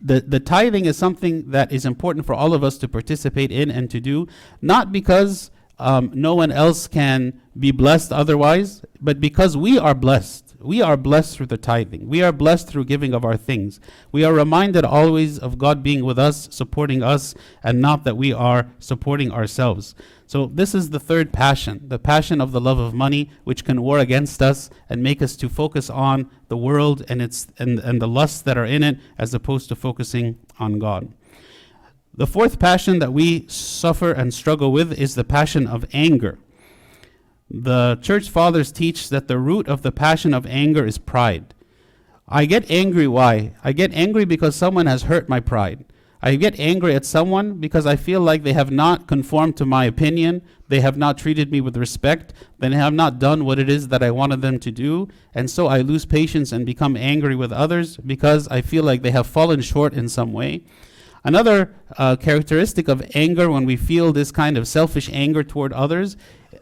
The, 0.00 0.20
the 0.20 0.40
tithing 0.40 0.84
is 0.84 0.96
something 0.96 1.50
that 1.50 1.72
is 1.72 1.86
important 1.86 2.26
for 2.26 2.34
all 2.34 2.52
of 2.54 2.62
us 2.62 2.78
to 2.78 2.88
participate 2.88 3.50
in 3.50 3.70
and 3.70 3.90
to 3.90 4.00
do, 4.00 4.26
not 4.60 4.92
because 4.92 5.50
um, 5.78 6.10
no 6.14 6.34
one 6.34 6.52
else 6.52 6.86
can 6.86 7.40
be 7.58 7.70
blessed 7.70 8.12
otherwise, 8.12 8.84
but 9.00 9.20
because 9.20 9.56
we 9.56 9.78
are 9.78 9.94
blessed. 9.94 10.43
We 10.64 10.80
are 10.80 10.96
blessed 10.96 11.36
through 11.36 11.46
the 11.46 11.58
tithing. 11.58 12.08
We 12.08 12.22
are 12.22 12.32
blessed 12.32 12.68
through 12.68 12.86
giving 12.86 13.12
of 13.12 13.24
our 13.24 13.36
things. 13.36 13.80
We 14.10 14.24
are 14.24 14.32
reminded 14.32 14.84
always 14.84 15.38
of 15.38 15.58
God 15.58 15.82
being 15.82 16.04
with 16.04 16.18
us, 16.18 16.48
supporting 16.50 17.02
us, 17.02 17.34
and 17.62 17.80
not 17.80 18.04
that 18.04 18.16
we 18.16 18.32
are 18.32 18.70
supporting 18.78 19.30
ourselves. 19.30 19.94
So, 20.26 20.46
this 20.46 20.74
is 20.74 20.90
the 20.90 20.98
third 20.98 21.32
passion 21.32 21.82
the 21.86 21.98
passion 21.98 22.40
of 22.40 22.52
the 22.52 22.60
love 22.60 22.78
of 22.78 22.94
money, 22.94 23.30
which 23.44 23.64
can 23.64 23.82
war 23.82 23.98
against 23.98 24.40
us 24.40 24.70
and 24.88 25.02
make 25.02 25.20
us 25.20 25.36
to 25.36 25.48
focus 25.48 25.90
on 25.90 26.30
the 26.48 26.56
world 26.56 27.04
and, 27.08 27.20
its, 27.20 27.46
and, 27.58 27.78
and 27.78 28.00
the 28.00 28.08
lusts 28.08 28.40
that 28.42 28.56
are 28.56 28.64
in 28.64 28.82
it, 28.82 28.98
as 29.18 29.34
opposed 29.34 29.68
to 29.68 29.76
focusing 29.76 30.38
on 30.58 30.78
God. 30.78 31.12
The 32.16 32.26
fourth 32.26 32.58
passion 32.58 33.00
that 33.00 33.12
we 33.12 33.46
suffer 33.48 34.12
and 34.12 34.32
struggle 34.32 34.72
with 34.72 34.92
is 34.92 35.14
the 35.14 35.24
passion 35.24 35.66
of 35.66 35.84
anger. 35.92 36.38
The 37.56 38.00
church 38.02 38.30
fathers 38.30 38.72
teach 38.72 39.10
that 39.10 39.28
the 39.28 39.38
root 39.38 39.68
of 39.68 39.82
the 39.82 39.92
passion 39.92 40.34
of 40.34 40.44
anger 40.44 40.84
is 40.84 40.98
pride. 40.98 41.54
I 42.28 42.46
get 42.46 42.68
angry 42.68 43.06
why? 43.06 43.54
I 43.62 43.72
get 43.72 43.92
angry 43.92 44.24
because 44.24 44.56
someone 44.56 44.86
has 44.86 45.04
hurt 45.04 45.28
my 45.28 45.38
pride. 45.38 45.84
I 46.20 46.34
get 46.34 46.58
angry 46.58 46.96
at 46.96 47.04
someone 47.04 47.60
because 47.60 47.86
I 47.86 47.94
feel 47.94 48.20
like 48.20 48.42
they 48.42 48.54
have 48.54 48.72
not 48.72 49.06
conformed 49.06 49.56
to 49.58 49.66
my 49.66 49.84
opinion, 49.84 50.42
they 50.66 50.80
have 50.80 50.96
not 50.96 51.16
treated 51.16 51.52
me 51.52 51.60
with 51.60 51.76
respect, 51.76 52.32
they 52.58 52.70
have 52.72 52.94
not 52.94 53.20
done 53.20 53.44
what 53.44 53.60
it 53.60 53.68
is 53.68 53.86
that 53.88 54.02
I 54.02 54.10
wanted 54.10 54.42
them 54.42 54.58
to 54.58 54.72
do, 54.72 55.06
and 55.32 55.48
so 55.48 55.68
I 55.68 55.80
lose 55.80 56.06
patience 56.06 56.50
and 56.50 56.66
become 56.66 56.96
angry 56.96 57.36
with 57.36 57.52
others 57.52 57.98
because 57.98 58.48
I 58.48 58.62
feel 58.62 58.82
like 58.82 59.02
they 59.02 59.12
have 59.12 59.28
fallen 59.28 59.60
short 59.60 59.92
in 59.94 60.08
some 60.08 60.32
way. 60.32 60.64
Another 61.22 61.74
uh, 61.96 62.16
characteristic 62.16 62.88
of 62.88 63.02
anger, 63.14 63.50
when 63.50 63.64
we 63.64 63.76
feel 63.76 64.12
this 64.12 64.32
kind 64.32 64.58
of 64.58 64.66
selfish 64.68 65.08
anger 65.12 65.42
toward 65.42 65.72
others, 65.72 66.16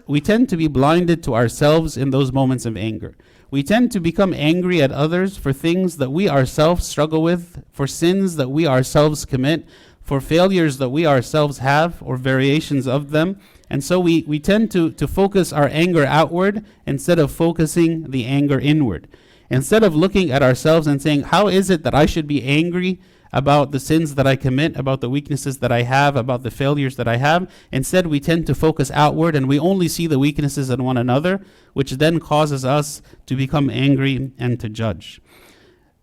we 0.06 0.20
tend 0.20 0.48
to 0.48 0.56
be 0.56 0.68
blinded 0.68 1.22
to 1.24 1.34
ourselves 1.34 1.96
in 1.96 2.10
those 2.10 2.32
moments 2.32 2.66
of 2.66 2.76
anger. 2.76 3.16
We 3.50 3.62
tend 3.62 3.92
to 3.92 4.00
become 4.00 4.32
angry 4.32 4.80
at 4.80 4.92
others 4.92 5.36
for 5.36 5.52
things 5.52 5.98
that 5.98 6.10
we 6.10 6.28
ourselves 6.28 6.86
struggle 6.86 7.22
with, 7.22 7.62
for 7.70 7.86
sins 7.86 8.36
that 8.36 8.50
we 8.50 8.66
ourselves 8.66 9.24
commit, 9.24 9.66
for 10.00 10.20
failures 10.20 10.78
that 10.78 10.88
we 10.88 11.06
ourselves 11.06 11.58
have, 11.58 12.02
or 12.02 12.16
variations 12.16 12.86
of 12.86 13.10
them. 13.10 13.38
And 13.68 13.84
so 13.84 14.00
we, 14.00 14.24
we 14.26 14.40
tend 14.40 14.70
to, 14.72 14.90
to 14.92 15.06
focus 15.06 15.52
our 15.52 15.68
anger 15.68 16.04
outward 16.04 16.64
instead 16.86 17.18
of 17.18 17.30
focusing 17.30 18.10
the 18.10 18.24
anger 18.24 18.58
inward. 18.58 19.06
Instead 19.50 19.82
of 19.82 19.94
looking 19.94 20.30
at 20.30 20.42
ourselves 20.42 20.86
and 20.86 21.00
saying, 21.00 21.24
How 21.24 21.48
is 21.48 21.68
it 21.68 21.82
that 21.82 21.94
I 21.94 22.06
should 22.06 22.26
be 22.26 22.42
angry? 22.42 23.00
About 23.32 23.70
the 23.70 23.80
sins 23.80 24.14
that 24.16 24.26
I 24.26 24.36
commit, 24.36 24.76
about 24.76 25.00
the 25.00 25.08
weaknesses 25.08 25.58
that 25.58 25.72
I 25.72 25.82
have, 25.82 26.16
about 26.16 26.42
the 26.42 26.50
failures 26.50 26.96
that 26.96 27.08
I 27.08 27.16
have. 27.16 27.50
Instead, 27.70 28.06
we 28.06 28.20
tend 28.20 28.46
to 28.46 28.54
focus 28.54 28.90
outward 28.92 29.34
and 29.34 29.48
we 29.48 29.58
only 29.58 29.88
see 29.88 30.06
the 30.06 30.18
weaknesses 30.18 30.68
in 30.68 30.84
one 30.84 30.96
another, 30.96 31.40
which 31.72 31.92
then 31.92 32.20
causes 32.20 32.64
us 32.64 33.00
to 33.26 33.34
become 33.34 33.70
angry 33.70 34.32
and 34.38 34.60
to 34.60 34.68
judge. 34.68 35.20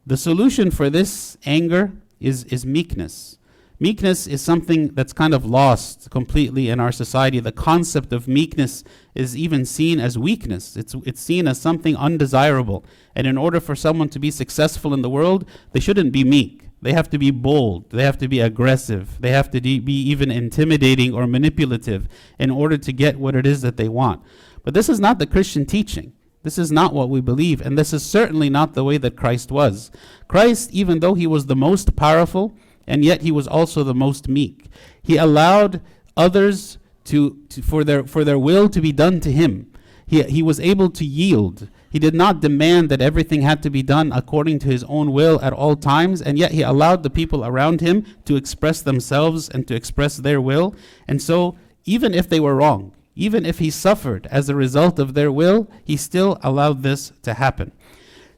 The 0.05 0.17
solution 0.17 0.71
for 0.71 0.89
this 0.89 1.37
anger 1.45 1.91
is, 2.19 2.45
is 2.45 2.65
meekness. 2.65 3.37
Meekness 3.81 4.27
is 4.27 4.41
something 4.41 4.89
that's 4.89 5.13
kind 5.13 5.33
of 5.33 5.45
lost 5.45 6.09
completely 6.09 6.67
in 6.67 6.81
our 6.81 6.91
society. 6.91 7.39
The 7.39 7.53
concept 7.53 8.11
of 8.11 8.27
meekness 8.27 8.83
is 9.15 9.37
even 9.37 9.65
seen 9.65 10.01
as 10.01 10.17
weakness. 10.17 10.75
It's, 10.75 10.95
it's 11.05 11.21
seen 11.21 11.47
as 11.47 11.61
something 11.61 11.95
undesirable. 11.95 12.83
And 13.15 13.25
in 13.25 13.37
order 13.37 13.61
for 13.61 13.75
someone 13.75 14.09
to 14.09 14.19
be 14.19 14.31
successful 14.31 14.93
in 14.93 15.01
the 15.01 15.09
world, 15.09 15.47
they 15.71 15.79
shouldn't 15.79 16.11
be 16.11 16.25
meek. 16.25 16.68
They 16.81 16.93
have 16.93 17.09
to 17.09 17.17
be 17.17 17.31
bold. 17.31 17.89
They 17.89 18.03
have 18.03 18.17
to 18.19 18.27
be 18.27 18.39
aggressive. 18.39 19.19
They 19.19 19.31
have 19.31 19.51
to 19.51 19.59
de- 19.59 19.79
be 19.79 19.93
even 19.93 20.31
intimidating 20.31 21.13
or 21.13 21.27
manipulative 21.27 22.07
in 22.37 22.49
order 22.49 22.77
to 22.77 22.93
get 22.93 23.19
what 23.19 23.35
it 23.35 23.45
is 23.45 23.61
that 23.61 23.77
they 23.77 23.89
want. 23.89 24.23
But 24.63 24.73
this 24.73 24.89
is 24.89 24.99
not 24.99 25.19
the 25.19 25.27
Christian 25.27 25.65
teaching. 25.65 26.13
This 26.43 26.57
is 26.57 26.71
not 26.71 26.93
what 26.93 27.09
we 27.09 27.19
believe, 27.19 27.59
and 27.59 27.77
this 27.77 27.91
is 27.91 28.05
certainly 28.05 28.49
not 28.49 28.73
the 28.73 28.85
way 28.85 28.97
that 28.97 29.17
Christ 29.17 29.51
was. 29.51 29.91
Christ, 30.29 30.71
even 30.71 30.99
though 31.01 31.13
he 31.13 31.27
was 31.27 31.47
the 31.47 31.55
most 31.55 31.97
powerful, 31.97 32.53
and 32.87 33.03
yet 33.03 33.23
he 33.23 33.31
was 33.31 33.45
also 33.45 33.83
the 33.83 33.93
most 33.93 34.29
meek, 34.29 34.67
he 35.01 35.17
allowed 35.17 35.81
others 36.15 36.77
to, 37.05 37.39
to 37.49 37.61
for, 37.61 37.83
their, 37.83 38.05
for 38.05 38.23
their 38.23 38.39
will 38.39 38.69
to 38.69 38.79
be 38.79 38.93
done 38.93 39.19
to 39.19 39.31
him. 39.31 39.69
He, 40.05 40.23
he 40.23 40.41
was 40.41 40.59
able 40.61 40.89
to 40.91 41.05
yield. 41.05 41.69
He 41.89 41.99
did 41.99 42.13
not 42.13 42.39
demand 42.39 42.89
that 42.89 43.01
everything 43.01 43.41
had 43.41 43.63
to 43.63 43.69
be 43.69 43.81
done 43.81 44.11
according 44.11 44.59
to 44.59 44.67
his 44.67 44.83
own 44.83 45.11
will 45.11 45.41
at 45.41 45.53
all 45.53 45.75
times, 45.75 46.21
and 46.21 46.37
yet 46.37 46.51
he 46.51 46.61
allowed 46.61 47.03
the 47.03 47.09
people 47.09 47.43
around 47.43 47.81
him 47.81 48.05
to 48.25 48.35
express 48.35 48.81
themselves 48.81 49.49
and 49.49 49.67
to 49.67 49.75
express 49.75 50.17
their 50.17 50.39
will. 50.39 50.75
And 51.07 51.21
so, 51.21 51.57
even 51.85 52.13
if 52.13 52.29
they 52.29 52.39
were 52.39 52.55
wrong, 52.55 52.93
even 53.15 53.45
if 53.45 53.59
he 53.59 53.69
suffered 53.69 54.27
as 54.27 54.47
a 54.47 54.55
result 54.55 54.99
of 54.99 55.13
their 55.13 55.31
will, 55.31 55.67
he 55.83 55.97
still 55.97 56.39
allowed 56.43 56.83
this 56.83 57.11
to 57.23 57.33
happen. 57.33 57.71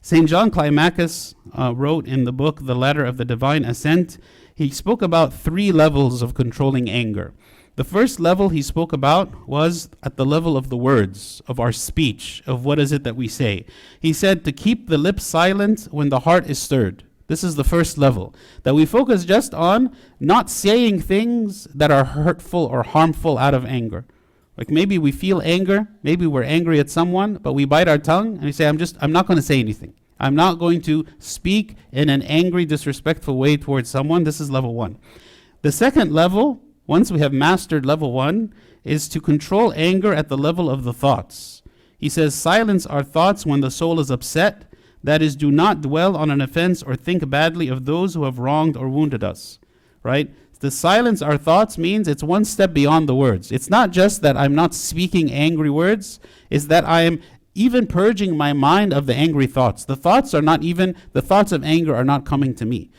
St. 0.01 0.27
John 0.27 0.49
Climacus 0.49 1.35
uh, 1.53 1.73
wrote 1.75 2.07
in 2.07 2.23
the 2.23 2.33
book 2.33 2.65
The 2.65 2.75
Ladder 2.75 3.05
of 3.05 3.17
the 3.17 3.25
Divine 3.25 3.63
Ascent, 3.63 4.17
he 4.55 4.69
spoke 4.69 5.01
about 5.01 5.33
three 5.33 5.71
levels 5.71 6.21
of 6.21 6.33
controlling 6.33 6.89
anger. 6.89 7.33
The 7.75 7.83
first 7.85 8.19
level 8.19 8.49
he 8.49 8.61
spoke 8.61 8.91
about 8.91 9.47
was 9.47 9.89
at 10.03 10.17
the 10.17 10.25
level 10.25 10.57
of 10.57 10.69
the 10.69 10.77
words, 10.77 11.41
of 11.47 11.59
our 11.59 11.71
speech, 11.71 12.43
of 12.45 12.65
what 12.65 12.79
is 12.79 12.91
it 12.91 13.03
that 13.05 13.15
we 13.15 13.29
say. 13.29 13.65
He 13.99 14.11
said 14.11 14.43
to 14.43 14.51
keep 14.51 14.87
the 14.87 14.97
lips 14.97 15.23
silent 15.23 15.87
when 15.89 16.09
the 16.09 16.21
heart 16.21 16.49
is 16.49 16.59
stirred. 16.59 17.03
This 17.27 17.45
is 17.45 17.55
the 17.55 17.63
first 17.63 17.97
level. 17.97 18.35
That 18.63 18.75
we 18.75 18.85
focus 18.85 19.23
just 19.23 19.53
on 19.53 19.95
not 20.19 20.49
saying 20.49 21.01
things 21.01 21.63
that 21.73 21.91
are 21.91 22.03
hurtful 22.03 22.65
or 22.65 22.83
harmful 22.83 23.37
out 23.37 23.53
of 23.53 23.65
anger. 23.65 24.03
Like 24.57 24.69
maybe 24.69 24.97
we 24.97 25.13
feel 25.13 25.41
anger, 25.41 25.87
maybe 26.03 26.27
we're 26.27 26.43
angry 26.43 26.77
at 26.77 26.89
someone, 26.89 27.35
but 27.35 27.53
we 27.53 27.63
bite 27.63 27.87
our 27.87 27.97
tongue 27.97 28.35
and 28.35 28.43
we 28.43 28.51
say, 28.51 28.67
I'm 28.67 28.77
just, 28.77 28.97
I'm 28.99 29.13
not 29.13 29.27
going 29.27 29.37
to 29.37 29.41
say 29.41 29.61
anything. 29.61 29.93
I'm 30.19 30.35
not 30.35 30.59
going 30.59 30.81
to 30.81 31.05
speak 31.19 31.77
in 31.93 32.09
an 32.09 32.21
angry, 32.23 32.65
disrespectful 32.65 33.37
way 33.37 33.55
towards 33.55 33.89
someone. 33.89 34.25
This 34.25 34.41
is 34.41 34.51
level 34.51 34.75
one. 34.75 34.97
The 35.61 35.71
second 35.71 36.11
level 36.11 36.61
once 36.91 37.09
we 37.09 37.21
have 37.21 37.31
mastered 37.31 37.85
level 37.85 38.11
one, 38.11 38.53
is 38.83 39.07
to 39.07 39.21
control 39.21 39.71
anger 39.77 40.13
at 40.13 40.27
the 40.27 40.37
level 40.37 40.69
of 40.69 40.83
the 40.83 40.91
thoughts. 40.91 41.61
He 41.97 42.09
says, 42.09 42.35
Silence 42.35 42.85
our 42.85 43.01
thoughts 43.01 43.45
when 43.45 43.61
the 43.61 43.71
soul 43.71 43.97
is 44.01 44.11
upset. 44.11 44.65
That 45.01 45.21
is, 45.21 45.37
do 45.37 45.51
not 45.51 45.79
dwell 45.79 46.17
on 46.17 46.29
an 46.29 46.41
offense 46.41 46.83
or 46.83 46.97
think 46.97 47.29
badly 47.29 47.69
of 47.69 47.85
those 47.85 48.13
who 48.13 48.25
have 48.25 48.39
wronged 48.39 48.75
or 48.75 48.89
wounded 48.89 49.23
us. 49.23 49.57
Right? 50.03 50.35
The 50.59 50.69
silence 50.69 51.21
our 51.21 51.37
thoughts 51.37 51.77
means 51.77 52.09
it's 52.09 52.23
one 52.23 52.43
step 52.43 52.73
beyond 52.73 53.07
the 53.07 53.15
words. 53.15 53.53
It's 53.53 53.69
not 53.69 53.91
just 53.91 54.21
that 54.23 54.35
I'm 54.35 54.53
not 54.53 54.73
speaking 54.73 55.31
angry 55.31 55.69
words, 55.69 56.19
it's 56.49 56.65
that 56.65 56.83
I 56.83 57.03
am 57.03 57.21
even 57.55 57.87
purging 57.87 58.35
my 58.35 58.51
mind 58.51 58.93
of 58.93 59.05
the 59.05 59.15
angry 59.15 59.47
thoughts. 59.47 59.85
The 59.85 59.95
thoughts 59.95 60.33
are 60.33 60.41
not 60.41 60.61
even, 60.61 60.97
the 61.13 61.21
thoughts 61.21 61.53
of 61.53 61.63
anger 61.63 61.95
are 61.95 62.03
not 62.03 62.25
coming 62.25 62.53
to 62.55 62.65
me. 62.65 62.91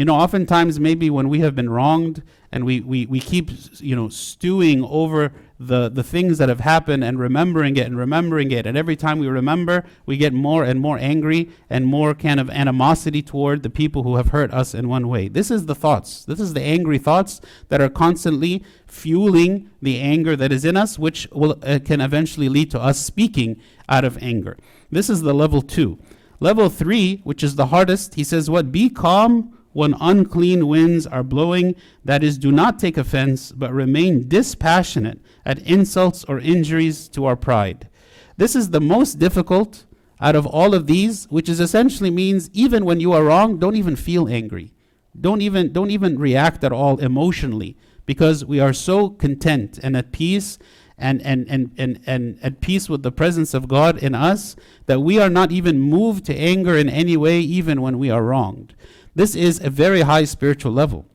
You 0.00 0.06
know, 0.06 0.14
oftentimes 0.14 0.80
maybe 0.80 1.10
when 1.10 1.28
we 1.28 1.40
have 1.40 1.54
been 1.54 1.68
wronged 1.68 2.22
and 2.50 2.64
we, 2.64 2.80
we, 2.80 3.04
we 3.04 3.20
keep, 3.20 3.50
you 3.80 3.94
know, 3.94 4.08
stewing 4.08 4.82
over 4.82 5.30
the, 5.58 5.90
the 5.90 6.02
things 6.02 6.38
that 6.38 6.48
have 6.48 6.60
happened 6.60 7.04
and 7.04 7.18
remembering 7.18 7.76
it 7.76 7.84
and 7.84 7.98
remembering 7.98 8.50
it. 8.50 8.64
And 8.64 8.78
every 8.78 8.96
time 8.96 9.18
we 9.18 9.28
remember, 9.28 9.84
we 10.06 10.16
get 10.16 10.32
more 10.32 10.64
and 10.64 10.80
more 10.80 10.96
angry 10.96 11.50
and 11.68 11.84
more 11.84 12.14
kind 12.14 12.40
of 12.40 12.48
animosity 12.48 13.20
toward 13.20 13.62
the 13.62 13.68
people 13.68 14.02
who 14.02 14.16
have 14.16 14.28
hurt 14.28 14.50
us 14.54 14.72
in 14.72 14.88
one 14.88 15.06
way. 15.06 15.28
This 15.28 15.50
is 15.50 15.66
the 15.66 15.74
thoughts. 15.74 16.24
This 16.24 16.40
is 16.40 16.54
the 16.54 16.62
angry 16.62 16.96
thoughts 16.96 17.42
that 17.68 17.82
are 17.82 17.90
constantly 17.90 18.64
fueling 18.86 19.68
the 19.82 20.00
anger 20.00 20.34
that 20.34 20.50
is 20.50 20.64
in 20.64 20.78
us, 20.78 20.98
which 20.98 21.28
will, 21.30 21.58
uh, 21.62 21.78
can 21.84 22.00
eventually 22.00 22.48
lead 22.48 22.70
to 22.70 22.80
us 22.80 22.98
speaking 22.98 23.60
out 23.86 24.06
of 24.06 24.16
anger. 24.22 24.56
This 24.90 25.10
is 25.10 25.20
the 25.20 25.34
level 25.34 25.60
two. 25.60 25.98
Level 26.42 26.70
three, 26.70 27.20
which 27.22 27.44
is 27.44 27.56
the 27.56 27.66
hardest, 27.66 28.14
he 28.14 28.24
says, 28.24 28.48
What? 28.48 28.72
Be 28.72 28.88
calm 28.88 29.58
when 29.72 29.94
unclean 30.00 30.66
winds 30.66 31.06
are 31.06 31.22
blowing, 31.22 31.76
that 32.04 32.24
is, 32.24 32.38
do 32.38 32.50
not 32.50 32.78
take 32.78 32.96
offense, 32.96 33.52
but 33.52 33.72
remain 33.72 34.28
dispassionate 34.28 35.20
at 35.44 35.58
insults 35.60 36.24
or 36.24 36.38
injuries 36.40 37.08
to 37.08 37.24
our 37.24 37.36
pride. 37.36 37.88
This 38.36 38.56
is 38.56 38.70
the 38.70 38.80
most 38.80 39.18
difficult 39.18 39.84
out 40.20 40.36
of 40.36 40.46
all 40.46 40.74
of 40.74 40.86
these, 40.86 41.26
which 41.26 41.48
is 41.48 41.60
essentially 41.60 42.10
means 42.10 42.50
even 42.52 42.84
when 42.84 43.00
you 43.00 43.12
are 43.12 43.24
wrong, 43.24 43.58
don't 43.58 43.76
even 43.76 43.96
feel 43.96 44.28
angry. 44.28 44.72
Don't 45.18 45.40
even 45.40 45.72
don't 45.72 45.90
even 45.90 46.18
react 46.18 46.62
at 46.62 46.72
all 46.72 46.98
emotionally 46.98 47.76
because 48.06 48.44
we 48.44 48.60
are 48.60 48.72
so 48.72 49.10
content 49.10 49.78
and 49.82 49.96
at 49.96 50.12
peace 50.12 50.58
and, 51.00 51.22
and, 51.22 51.48
and, 51.48 51.70
and, 51.78 52.00
and 52.06 52.38
at 52.42 52.60
peace 52.60 52.88
with 52.88 53.02
the 53.02 53.10
presence 53.10 53.54
of 53.54 53.68
God 53.68 53.98
in 53.98 54.14
us 54.14 54.54
that 54.86 55.00
we 55.00 55.18
are 55.18 55.30
not 55.30 55.50
even 55.50 55.80
moved 55.80 56.26
to 56.26 56.36
anger 56.36 56.76
in 56.76 56.90
any 56.90 57.16
way, 57.16 57.40
even 57.40 57.80
when 57.80 57.98
we 57.98 58.10
are 58.10 58.22
wronged. 58.22 58.74
This 59.14 59.34
is 59.34 59.60
a 59.60 59.70
very 59.70 60.02
high 60.02 60.24
spiritual 60.24 60.72
level. 60.72 61.06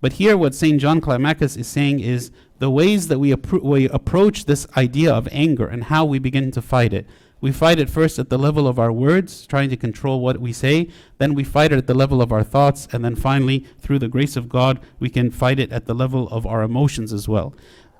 But 0.00 0.14
here, 0.14 0.36
what 0.36 0.54
St. 0.54 0.80
John 0.80 1.00
Climacus 1.00 1.56
is 1.56 1.68
saying 1.68 2.00
is 2.00 2.30
the 2.58 2.70
ways 2.70 3.08
that 3.08 3.18
we, 3.18 3.32
appro- 3.32 3.62
we 3.62 3.88
approach 3.88 4.46
this 4.46 4.66
idea 4.76 5.12
of 5.12 5.28
anger 5.30 5.66
and 5.66 5.84
how 5.84 6.04
we 6.04 6.18
begin 6.18 6.50
to 6.52 6.62
fight 6.62 6.92
it. 6.92 7.06
We 7.40 7.50
fight 7.50 7.80
it 7.80 7.90
first 7.90 8.20
at 8.20 8.30
the 8.30 8.38
level 8.38 8.68
of 8.68 8.78
our 8.78 8.92
words, 8.92 9.46
trying 9.46 9.68
to 9.70 9.76
control 9.76 10.20
what 10.20 10.38
we 10.38 10.52
say. 10.52 10.88
Then 11.18 11.34
we 11.34 11.42
fight 11.42 11.72
it 11.72 11.78
at 11.78 11.86
the 11.88 11.94
level 11.94 12.22
of 12.22 12.32
our 12.32 12.44
thoughts. 12.44 12.86
And 12.92 13.04
then 13.04 13.16
finally, 13.16 13.66
through 13.80 13.98
the 13.98 14.08
grace 14.08 14.36
of 14.36 14.48
God, 14.48 14.78
we 15.00 15.10
can 15.10 15.30
fight 15.32 15.58
it 15.58 15.72
at 15.72 15.86
the 15.86 15.94
level 15.94 16.28
of 16.28 16.46
our 16.46 16.62
emotions 16.62 17.12
as 17.12 17.28
well. 17.28 17.52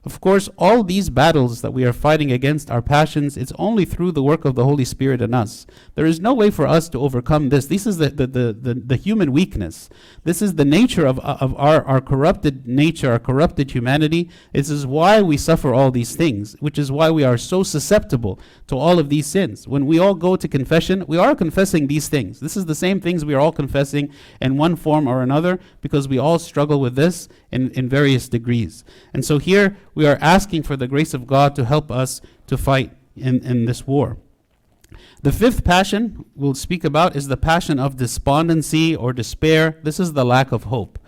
Of 0.04 0.20
course, 0.20 0.48
all 0.58 0.82
these 0.82 1.10
battles 1.10 1.62
that 1.62 1.72
we 1.72 1.84
are 1.84 1.92
fighting 1.92 2.32
against 2.32 2.72
our 2.72 2.82
passions, 2.82 3.36
it's 3.36 3.52
only 3.56 3.84
through 3.84 4.10
the 4.10 4.22
work 4.22 4.44
of 4.44 4.56
the 4.56 4.64
Holy 4.64 4.84
Spirit 4.84 5.22
in 5.22 5.32
us. 5.32 5.64
There 5.94 6.06
is 6.06 6.18
no 6.18 6.34
way 6.34 6.50
for 6.50 6.66
us 6.66 6.88
to 6.88 6.98
overcome 6.98 7.50
this. 7.50 7.66
This 7.66 7.86
is 7.86 7.98
the, 7.98 8.08
the, 8.08 8.26
the, 8.26 8.52
the, 8.52 8.74
the 8.74 8.96
human 8.96 9.30
weakness. 9.30 9.88
This 10.24 10.42
is 10.42 10.56
the 10.56 10.64
nature 10.64 11.06
of, 11.06 11.20
uh, 11.20 11.36
of 11.40 11.54
our, 11.54 11.84
our 11.84 12.00
corrupted 12.00 12.66
nature, 12.66 13.12
our 13.12 13.20
corrupted 13.20 13.70
humanity. 13.70 14.28
This 14.52 14.70
is 14.70 14.88
why 14.88 15.22
we 15.22 15.36
suffer 15.36 15.72
all 15.72 15.92
these 15.92 16.16
things, 16.16 16.56
which 16.58 16.78
is 16.78 16.90
why 16.90 17.10
we 17.12 17.22
are 17.22 17.38
so 17.38 17.62
susceptible 17.62 18.40
to 18.66 18.76
all 18.76 18.98
of 18.98 19.08
these 19.08 19.28
sins. 19.28 19.68
When 19.68 19.86
we 19.86 20.00
all 20.00 20.16
go 20.16 20.34
to 20.34 20.48
confession, 20.48 21.04
we 21.06 21.16
are 21.16 21.36
confessing 21.36 21.86
these 21.86 22.08
things. 22.08 22.40
This 22.40 22.56
is 22.56 22.66
the 22.66 22.74
same 22.74 23.00
things 23.00 23.24
we 23.24 23.34
are 23.34 23.40
all 23.40 23.52
confessing 23.52 24.12
in 24.40 24.56
one 24.56 24.74
form 24.74 25.06
or 25.06 25.22
another 25.22 25.60
because 25.80 26.08
we 26.08 26.18
all 26.18 26.40
struggle 26.40 26.80
with 26.80 26.96
this 26.96 27.28
in, 27.52 27.70
in 27.70 27.88
various 27.88 28.28
degrees. 28.28 28.84
And 29.14 29.24
so 29.24 29.38
here 29.38 29.76
we 29.94 30.06
are 30.06 30.18
asking 30.20 30.62
for 30.62 30.76
the 30.76 30.88
grace 30.88 31.14
of 31.14 31.26
God 31.26 31.54
to 31.56 31.64
help 31.64 31.90
us 31.90 32.20
to 32.46 32.56
fight 32.56 32.92
in, 33.16 33.44
in 33.44 33.64
this 33.66 33.86
war. 33.86 34.18
The 35.22 35.32
fifth 35.32 35.64
passion 35.64 36.24
we'll 36.34 36.54
speak 36.54 36.84
about 36.84 37.14
is 37.14 37.28
the 37.28 37.36
passion 37.36 37.78
of 37.78 37.96
despondency 37.96 38.96
or 38.96 39.12
despair. 39.12 39.78
This 39.82 40.00
is 40.00 40.12
the 40.12 40.24
lack 40.24 40.52
of 40.52 40.64
hope. 40.64 40.98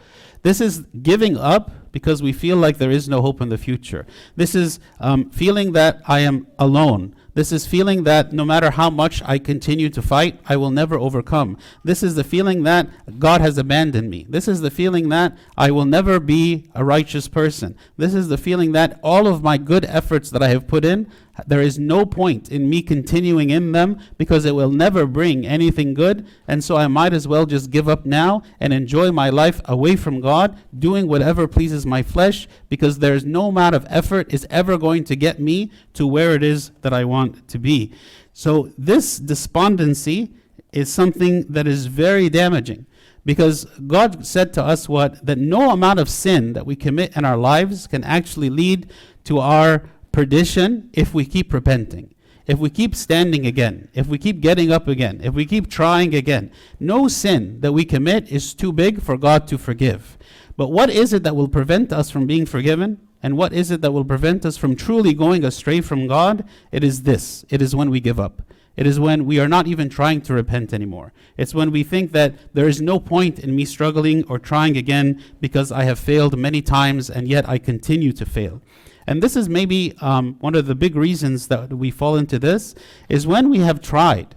This 0.42 0.60
is 0.60 0.80
giving 1.02 1.36
up 1.36 1.90
because 1.90 2.22
we 2.22 2.32
feel 2.32 2.56
like 2.56 2.78
there 2.78 2.90
is 2.90 3.08
no 3.08 3.22
hope 3.22 3.40
in 3.40 3.48
the 3.48 3.58
future. 3.58 4.06
This 4.36 4.54
is 4.54 4.78
um, 5.00 5.30
feeling 5.30 5.72
that 5.72 6.02
I 6.06 6.20
am 6.20 6.46
alone. 6.58 7.14
This 7.34 7.50
is 7.50 7.66
feeling 7.66 8.04
that 8.04 8.32
no 8.32 8.44
matter 8.44 8.70
how 8.70 8.90
much 8.90 9.20
I 9.24 9.38
continue 9.38 9.90
to 9.90 10.00
fight, 10.00 10.40
I 10.46 10.56
will 10.56 10.70
never 10.70 10.96
overcome. 10.96 11.58
This 11.82 12.02
is 12.02 12.14
the 12.14 12.22
feeling 12.22 12.62
that 12.62 13.18
God 13.18 13.40
has 13.40 13.58
abandoned 13.58 14.08
me. 14.08 14.24
This 14.28 14.46
is 14.46 14.60
the 14.60 14.70
feeling 14.70 15.08
that 15.08 15.36
I 15.56 15.72
will 15.72 15.84
never 15.84 16.20
be 16.20 16.70
a 16.74 16.84
righteous 16.84 17.26
person. 17.26 17.76
This 17.96 18.14
is 18.14 18.28
the 18.28 18.38
feeling 18.38 18.70
that 18.72 19.00
all 19.02 19.26
of 19.26 19.42
my 19.42 19.58
good 19.58 19.84
efforts 19.84 20.30
that 20.30 20.42
I 20.42 20.48
have 20.48 20.68
put 20.68 20.84
in, 20.84 21.10
there 21.46 21.60
is 21.60 21.78
no 21.78 22.06
point 22.06 22.50
in 22.50 22.70
me 22.70 22.82
continuing 22.82 23.50
in 23.50 23.72
them 23.72 23.98
because 24.18 24.44
it 24.44 24.54
will 24.54 24.70
never 24.70 25.06
bring 25.06 25.46
anything 25.46 25.94
good. 25.94 26.26
And 26.46 26.62
so 26.62 26.76
I 26.76 26.86
might 26.86 27.12
as 27.12 27.26
well 27.26 27.44
just 27.44 27.70
give 27.70 27.88
up 27.88 28.06
now 28.06 28.42
and 28.60 28.72
enjoy 28.72 29.10
my 29.10 29.30
life 29.30 29.60
away 29.64 29.96
from 29.96 30.20
God, 30.20 30.56
doing 30.78 31.08
whatever 31.08 31.48
pleases 31.48 31.84
my 31.84 32.02
flesh 32.02 32.46
because 32.68 32.98
there's 33.00 33.24
no 33.24 33.48
amount 33.48 33.74
of 33.74 33.86
effort 33.88 34.32
is 34.32 34.46
ever 34.48 34.78
going 34.78 35.04
to 35.04 35.16
get 35.16 35.40
me 35.40 35.70
to 35.94 36.06
where 36.06 36.34
it 36.34 36.42
is 36.42 36.70
that 36.82 36.92
I 36.92 37.04
want 37.04 37.48
to 37.48 37.58
be. 37.58 37.92
So 38.32 38.70
this 38.78 39.18
despondency 39.18 40.32
is 40.72 40.92
something 40.92 41.46
that 41.52 41.66
is 41.66 41.86
very 41.86 42.28
damaging 42.28 42.86
because 43.24 43.64
God 43.86 44.26
said 44.26 44.52
to 44.54 44.62
us 44.62 44.88
what 44.88 45.24
that 45.24 45.38
no 45.38 45.70
amount 45.70 45.98
of 45.98 46.08
sin 46.08 46.52
that 46.52 46.66
we 46.66 46.76
commit 46.76 47.16
in 47.16 47.24
our 47.24 47.36
lives 47.36 47.86
can 47.86 48.04
actually 48.04 48.50
lead 48.50 48.90
to 49.24 49.38
our 49.38 49.88
perdition 50.14 50.88
if 50.92 51.12
we 51.12 51.26
keep 51.26 51.52
repenting. 51.52 52.14
If 52.47 52.59
we 52.59 52.71
keep 52.71 52.94
standing 52.94 53.47
again, 53.47 53.88
if 53.94 54.06
we 54.06 54.16
keep 54.16 54.40
getting 54.40 54.71
up 54.71 54.87
again, 54.87 55.21
if 55.25 55.35
we 55.35 55.44
keep 55.44 55.68
trying 55.68 56.14
again, 56.14 56.52
no 56.78 57.09
sin 57.09 57.61
that 57.62 57.73
we 57.73 57.85
commit 57.85 58.30
is 58.30 58.54
too 58.54 58.73
big 58.73 59.02
for 59.02 59.16
God 59.16 59.49
to 59.49 59.59
forgive. 59.59 60.16
But 60.56 60.71
what 60.71 60.88
is 60.88 61.12
it 61.12 61.25
that 61.25 61.35
will 61.35 61.49
prevent 61.49 61.92
us 61.92 62.11
from 62.11 62.26
being 62.26 62.47
forgiven? 62.47 63.00
And 63.25 63.37
what 63.37 63.52
is 63.52 63.73
it 63.73 63.80
that 63.80 63.92
will 63.92 64.04
prevent 64.04 64.47
us 64.47 64.56
from 64.56 64.76
truly 64.76 65.14
going 65.14 65.44
astray 65.44 65.80
from 65.80 66.06
God? 66.06 66.47
It 66.71 66.85
is 66.85 67.02
this 67.02 67.44
it 67.49 67.61
is 67.61 67.75
when 67.75 67.90
we 67.90 67.99
give 67.99 68.21
up. 68.21 68.42
It 68.76 68.87
is 68.87 68.99
when 68.99 69.25
we 69.25 69.38
are 69.38 69.49
not 69.49 69.66
even 69.66 69.88
trying 69.88 70.21
to 70.23 70.35
repent 70.35 70.73
anymore. 70.73 71.12
It's 71.37 71.54
when 71.54 71.71
we 71.71 71.85
think 71.85 72.12
that 72.12 72.35
there 72.54 72.68
is 72.68 72.80
no 72.80 72.99
point 72.99 73.38
in 73.38 73.54
me 73.54 73.64
struggling 73.64 74.25
or 74.25 74.38
trying 74.38 74.76
again 74.76 75.23
because 75.40 75.71
I 75.71 75.85
have 75.85 75.99
failed 75.99 76.37
many 76.37 76.61
times 76.61 77.09
and 77.09 77.28
yet 77.28 77.49
I 77.49 77.59
continue 77.59 78.12
to 78.12 78.26
fail. 78.26 78.61
And 79.06 79.23
this 79.23 79.37
is 79.37 79.49
maybe 79.49 79.94
um, 80.00 80.37
one 80.40 80.54
of 80.54 80.66
the 80.66 80.75
big 80.75 80.96
reasons 80.96 81.49
that 81.49 81.73
we 81.73 81.90
fall 81.90 82.16
into 82.16 82.38
this 82.38 82.75
is 83.08 83.26
when 83.26 83.50
we 83.50 83.58
have 83.58 83.80
tried. 83.80 84.34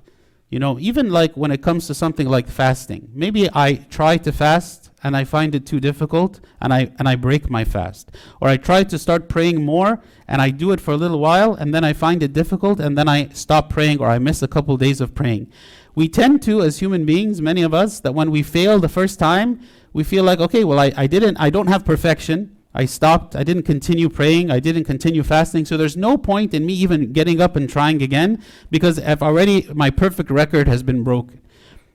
You 0.50 0.60
know, 0.60 0.80
even 0.80 1.10
like 1.10 1.36
when 1.36 1.52
it 1.52 1.62
comes 1.62 1.88
to 1.88 1.94
something 1.94 2.28
like 2.28 2.48
fasting. 2.48 3.10
Maybe 3.14 3.50
I 3.54 3.74
try 3.74 4.16
to 4.18 4.32
fast 4.32 4.92
and 5.04 5.16
I 5.16 5.26
find 5.26 5.54
it 5.54 5.66
too 5.66 5.82
difficult 5.82 6.40
and 6.62 6.74
I 6.74 6.92
and 6.98 7.08
I 7.08 7.16
break 7.16 7.50
my 7.50 7.66
fast. 7.66 8.12
Or 8.40 8.48
I 8.48 8.56
try 8.56 8.84
to 8.86 8.98
start 8.98 9.28
praying 9.28 9.64
more 9.64 10.02
and 10.26 10.42
I 10.42 10.50
do 10.50 10.72
it 10.72 10.80
for 10.80 10.94
a 10.94 10.98
little 10.98 11.20
while 11.20 11.54
and 11.54 11.74
then 11.74 11.84
I 11.84 11.92
find 11.92 12.24
it 12.24 12.32
difficult 12.32 12.80
and 12.80 12.98
then 12.98 13.10
I 13.10 13.28
stop 13.30 13.70
praying 13.70 14.00
or 14.00 14.08
I 14.08 14.20
miss 14.20 14.42
a 14.42 14.48
couple 14.48 14.78
days 14.78 15.02
of 15.02 15.14
praying. 15.14 15.52
We 15.96 16.08
tend 16.08 16.42
to 16.44 16.62
as 16.62 16.80
human 16.80 17.06
beings, 17.06 17.42
many 17.42 17.62
of 17.62 17.74
us, 17.74 18.00
that 18.00 18.14
when 18.14 18.32
we 18.32 18.42
fail 18.42 18.80
the 18.80 18.90
first 18.90 19.20
time, 19.20 19.60
we 19.92 20.04
feel 20.04 20.24
like, 20.24 20.40
okay, 20.40 20.64
well 20.64 20.80
I, 20.80 20.94
I 20.96 21.08
didn't 21.08 21.38
I 21.38 21.50
don't 21.50 21.68
have 21.68 21.84
perfection. 21.84 22.57
I 22.78 22.86
stopped. 22.86 23.36
I 23.36 23.44
didn't 23.44 23.64
continue 23.64 24.08
praying. 24.08 24.52
I 24.52 24.60
didn't 24.60 24.84
continue 24.84 25.24
fasting. 25.24 25.66
So 25.66 25.78
there's 25.78 25.98
no 25.98 26.16
point 26.16 26.54
in 26.54 26.64
me 26.64 26.74
even 26.74 27.12
getting 27.12 27.42
up 27.42 27.56
and 27.56 27.68
trying 27.68 28.04
again 28.04 28.44
because 28.70 29.00
I've 29.00 29.24
already, 29.24 29.68
my 29.74 29.90
perfect 29.90 30.30
record 30.30 30.68
has 30.68 30.84
been 30.84 31.04
broken. 31.04 31.42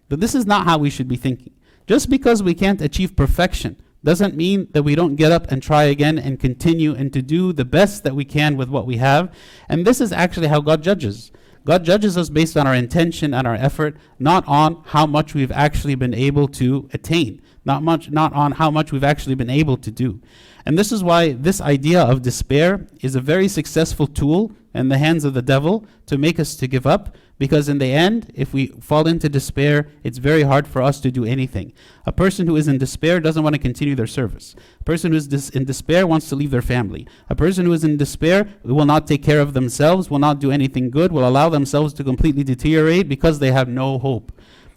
But 0.08 0.18
this 0.18 0.34
is 0.34 0.44
not 0.44 0.64
how 0.64 0.78
we 0.78 0.90
should 0.90 1.06
be 1.06 1.16
thinking. 1.16 1.52
Just 1.86 2.10
because 2.10 2.42
we 2.42 2.52
can't 2.52 2.82
achieve 2.82 3.14
perfection 3.14 3.80
doesn't 4.02 4.34
mean 4.34 4.66
that 4.72 4.82
we 4.82 4.96
don't 4.96 5.14
get 5.14 5.30
up 5.30 5.52
and 5.52 5.62
try 5.62 5.84
again 5.84 6.18
and 6.18 6.40
continue 6.40 6.96
and 6.96 7.12
to 7.12 7.22
do 7.22 7.52
the 7.52 7.64
best 7.64 8.02
that 8.02 8.16
we 8.16 8.24
can 8.24 8.56
with 8.56 8.68
what 8.68 8.84
we 8.84 8.96
have. 8.96 9.32
And 9.68 9.86
this 9.86 10.00
is 10.00 10.10
actually 10.10 10.48
how 10.48 10.60
God 10.60 10.82
judges. 10.82 11.30
God 11.64 11.84
judges 11.84 12.18
us 12.18 12.28
based 12.28 12.56
on 12.56 12.66
our 12.66 12.74
intention 12.74 13.32
and 13.32 13.46
our 13.46 13.54
effort, 13.54 13.96
not 14.18 14.46
on 14.48 14.82
how 14.86 15.06
much 15.06 15.32
we've 15.32 15.52
actually 15.52 15.94
been 15.94 16.12
able 16.12 16.48
to 16.48 16.88
attain, 16.92 17.40
not 17.64 17.84
much 17.84 18.10
not 18.10 18.32
on 18.32 18.52
how 18.52 18.68
much 18.68 18.90
we've 18.90 19.04
actually 19.04 19.36
been 19.36 19.50
able 19.50 19.76
to 19.76 19.90
do. 19.92 20.20
And 20.64 20.78
this 20.78 20.92
is 20.92 21.02
why 21.02 21.32
this 21.32 21.60
idea 21.60 22.02
of 22.02 22.22
despair 22.22 22.86
is 23.00 23.14
a 23.14 23.20
very 23.20 23.48
successful 23.48 24.06
tool 24.06 24.52
in 24.74 24.88
the 24.88 24.98
hands 24.98 25.24
of 25.24 25.34
the 25.34 25.42
devil 25.42 25.84
to 26.06 26.16
make 26.16 26.40
us 26.40 26.56
to 26.56 26.66
give 26.66 26.86
up 26.86 27.16
because 27.38 27.68
in 27.68 27.78
the 27.78 27.92
end 27.92 28.30
if 28.34 28.54
we 28.54 28.68
fall 28.80 29.06
into 29.06 29.28
despair 29.28 29.88
it's 30.04 30.18
very 30.18 30.42
hard 30.42 30.66
for 30.66 30.80
us 30.80 31.00
to 31.00 31.10
do 31.10 31.24
anything. 31.24 31.72
A 32.06 32.12
person 32.12 32.46
who 32.46 32.56
is 32.56 32.68
in 32.68 32.78
despair 32.78 33.20
doesn't 33.20 33.42
want 33.42 33.54
to 33.54 33.60
continue 33.60 33.94
their 33.94 34.06
service. 34.06 34.54
A 34.80 34.84
person 34.84 35.12
who 35.12 35.18
is 35.18 35.26
dis- 35.26 35.50
in 35.50 35.64
despair 35.64 36.06
wants 36.06 36.28
to 36.28 36.36
leave 36.36 36.50
their 36.50 36.62
family. 36.62 37.06
A 37.28 37.34
person 37.34 37.66
who 37.66 37.72
is 37.72 37.84
in 37.84 37.96
despair 37.96 38.48
will 38.62 38.86
not 38.86 39.06
take 39.06 39.22
care 39.22 39.40
of 39.40 39.54
themselves 39.54 40.10
will 40.10 40.20
not 40.20 40.40
do 40.40 40.50
anything 40.50 40.90
good 40.90 41.12
will 41.12 41.28
allow 41.28 41.48
themselves 41.48 41.92
to 41.94 42.04
completely 42.04 42.44
deteriorate 42.44 43.08
because 43.08 43.38
they 43.38 43.50
have 43.50 43.68
no 43.68 43.98
hope. 43.98 44.32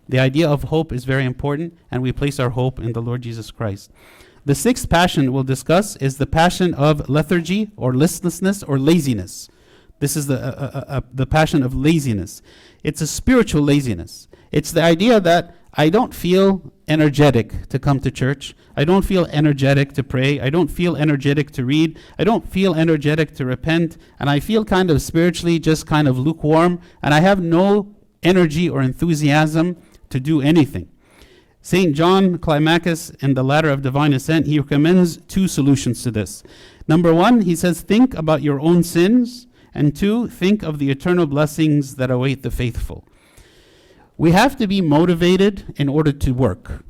The 0.07 0.19
idea 0.19 0.49
of 0.49 0.63
hope 0.63 0.91
is 0.91 1.05
very 1.05 1.25
important 1.25 1.77
and 1.89 2.01
we 2.01 2.11
place 2.11 2.39
our 2.39 2.51
hope 2.51 2.79
in 2.79 2.93
the 2.93 3.01
lord 3.01 3.21
jesus 3.23 3.49
christ 3.49 3.91
the 4.45 4.55
sixth 4.55 4.89
passion 4.89 5.33
we'll 5.33 5.43
discuss 5.43 5.95
is 5.97 6.17
the 6.17 6.27
passion 6.27 6.73
of 6.75 7.09
lethargy 7.09 7.71
or 7.75 7.93
listlessness 7.95 8.61
or 8.61 8.77
laziness. 8.77 9.49
This 9.99 10.15
is 10.15 10.27
the, 10.27 10.39
uh, 10.39 10.71
uh, 10.77 10.83
uh, 10.87 11.01
the 11.11 11.25
passion 11.25 11.63
of 11.63 11.73
laziness. 11.73 12.41
It's 12.83 13.01
a 13.01 13.07
spiritual 13.07 13.63
laziness. 13.63 14.27
It's 14.51 14.71
the 14.71 14.83
idea 14.83 15.19
that 15.19 15.55
I 15.73 15.89
don't 15.89 16.13
feel 16.13 16.71
energetic 16.87 17.67
to 17.69 17.79
come 17.79 17.99
to 18.01 18.11
church. 18.11 18.55
I 18.77 18.85
don't 18.85 19.03
feel 19.03 19.25
energetic 19.31 19.93
to 19.93 20.03
pray. 20.03 20.39
I 20.39 20.49
don't 20.49 20.69
feel 20.69 20.95
energetic 20.95 21.51
to 21.51 21.65
read. 21.65 21.97
I 22.19 22.23
don't 22.23 22.47
feel 22.47 22.75
energetic 22.75 23.35
to 23.35 23.45
repent. 23.45 23.97
And 24.19 24.29
I 24.29 24.39
feel 24.39 24.63
kind 24.63 24.91
of 24.91 25.01
spiritually 25.01 25.59
just 25.59 25.87
kind 25.87 26.07
of 26.07 26.19
lukewarm. 26.19 26.79
And 27.01 27.13
I 27.13 27.21
have 27.21 27.41
no 27.41 27.95
energy 28.23 28.69
or 28.69 28.81
enthusiasm 28.81 29.77
to 30.09 30.19
do 30.19 30.41
anything. 30.41 30.89
St. 31.65 31.95
John 31.95 32.37
Climacus, 32.37 33.09
in 33.23 33.33
the 33.33 33.43
Ladder 33.43 33.71
of 33.71 33.81
Divine 33.81 34.13
Ascent, 34.13 34.45
he 34.45 34.59
recommends 34.59 35.17
two 35.17 35.47
solutions 35.47 36.03
to 36.03 36.11
this. 36.11 36.43
Number 36.87 37.11
one, 37.11 37.41
he 37.41 37.55
says, 37.55 37.81
think 37.81 38.13
about 38.13 38.43
your 38.43 38.59
own 38.59 38.83
sins, 38.83 39.47
and 39.73 39.95
two, 39.95 40.27
think 40.27 40.61
of 40.61 40.77
the 40.77 40.91
eternal 40.91 41.25
blessings 41.25 41.95
that 41.95 42.11
await 42.11 42.43
the 42.43 42.51
faithful. 42.51 43.03
We 44.15 44.29
have 44.29 44.55
to 44.57 44.67
be 44.67 44.79
motivated 44.79 45.73
in 45.75 45.89
order 45.89 46.11
to 46.11 46.31
work. 46.35 46.83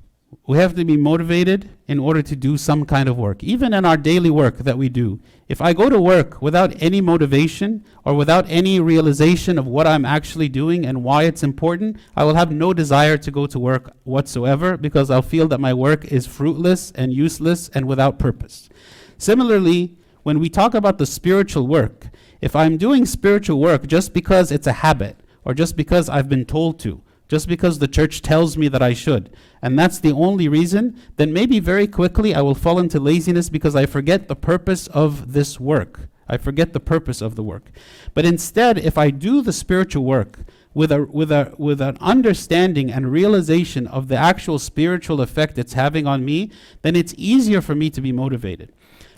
We 0.47 0.57
have 0.57 0.75
to 0.75 0.85
be 0.85 0.97
motivated 0.97 1.69
in 1.87 1.99
order 1.99 2.21
to 2.21 2.35
do 2.35 2.57
some 2.57 2.85
kind 2.85 3.09
of 3.09 3.17
work, 3.17 3.43
even 3.43 3.73
in 3.73 3.85
our 3.85 3.97
daily 3.97 4.29
work 4.29 4.59
that 4.59 4.77
we 4.77 4.89
do. 4.89 5.19
If 5.47 5.61
I 5.61 5.73
go 5.73 5.89
to 5.89 5.99
work 5.99 6.41
without 6.41 6.73
any 6.81 7.01
motivation 7.01 7.83
or 8.03 8.13
without 8.13 8.45
any 8.47 8.79
realization 8.79 9.57
of 9.57 9.65
what 9.65 9.87
I'm 9.87 10.05
actually 10.05 10.49
doing 10.49 10.85
and 10.85 11.03
why 11.03 11.23
it's 11.23 11.43
important, 11.43 11.97
I 12.15 12.23
will 12.23 12.35
have 12.35 12.51
no 12.51 12.73
desire 12.73 13.17
to 13.17 13.31
go 13.31 13.47
to 13.47 13.59
work 13.59 13.95
whatsoever 14.03 14.77
because 14.77 15.09
I'll 15.09 15.21
feel 15.21 15.47
that 15.47 15.59
my 15.59 15.73
work 15.73 16.05
is 16.05 16.27
fruitless 16.27 16.91
and 16.91 17.13
useless 17.13 17.69
and 17.69 17.87
without 17.87 18.19
purpose. 18.19 18.69
Similarly, 19.17 19.95
when 20.23 20.39
we 20.39 20.49
talk 20.49 20.73
about 20.73 20.97
the 20.97 21.05
spiritual 21.05 21.67
work, 21.67 22.07
if 22.41 22.55
I'm 22.55 22.77
doing 22.77 23.05
spiritual 23.05 23.59
work 23.59 23.87
just 23.87 24.13
because 24.13 24.51
it's 24.51 24.67
a 24.67 24.73
habit 24.73 25.17
or 25.43 25.53
just 25.53 25.75
because 25.75 26.09
I've 26.09 26.29
been 26.29 26.45
told 26.45 26.79
to, 26.79 27.01
just 27.27 27.47
because 27.47 27.79
the 27.79 27.87
church 27.87 28.21
tells 28.21 28.57
me 28.57 28.67
that 28.67 28.81
I 28.81 28.93
should, 28.93 29.35
and 29.61 29.77
that's 29.77 29.99
the 29.99 30.11
only 30.11 30.47
reason, 30.47 30.99
then 31.17 31.33
maybe 31.33 31.59
very 31.59 31.87
quickly 31.87 32.35
I 32.35 32.41
will 32.41 32.55
fall 32.55 32.79
into 32.79 32.99
laziness 32.99 33.49
because 33.49 33.75
I 33.75 33.85
forget 33.85 34.27
the 34.27 34.35
purpose 34.35 34.87
of 34.87 35.33
this 35.33 35.59
work. 35.59 36.09
I 36.27 36.37
forget 36.37 36.73
the 36.73 36.79
purpose 36.79 37.21
of 37.21 37.35
the 37.35 37.43
work. 37.43 37.71
But 38.13 38.25
instead, 38.25 38.77
if 38.77 38.97
I 38.97 39.11
do 39.11 39.41
the 39.41 39.53
spiritual 39.53 40.03
work 40.03 40.39
with 40.73 40.91
a 40.91 41.03
with 41.03 41.31
a 41.31 41.53
with 41.57 41.81
an 41.81 41.97
understanding 42.01 42.91
and 42.91 43.11
realization 43.11 43.87
of 43.87 44.07
the 44.07 44.17
actual 44.17 44.59
spiritual 44.59 45.21
effect 45.21 45.57
it's 45.57 45.73
having 45.73 46.07
on 46.07 46.25
me, 46.25 46.51
then 46.81 46.95
it's 46.95 47.13
easier 47.17 47.61
for 47.61 47.75
me 47.75 47.89
to 47.91 48.01
be 48.01 48.11
motivated. 48.11 48.73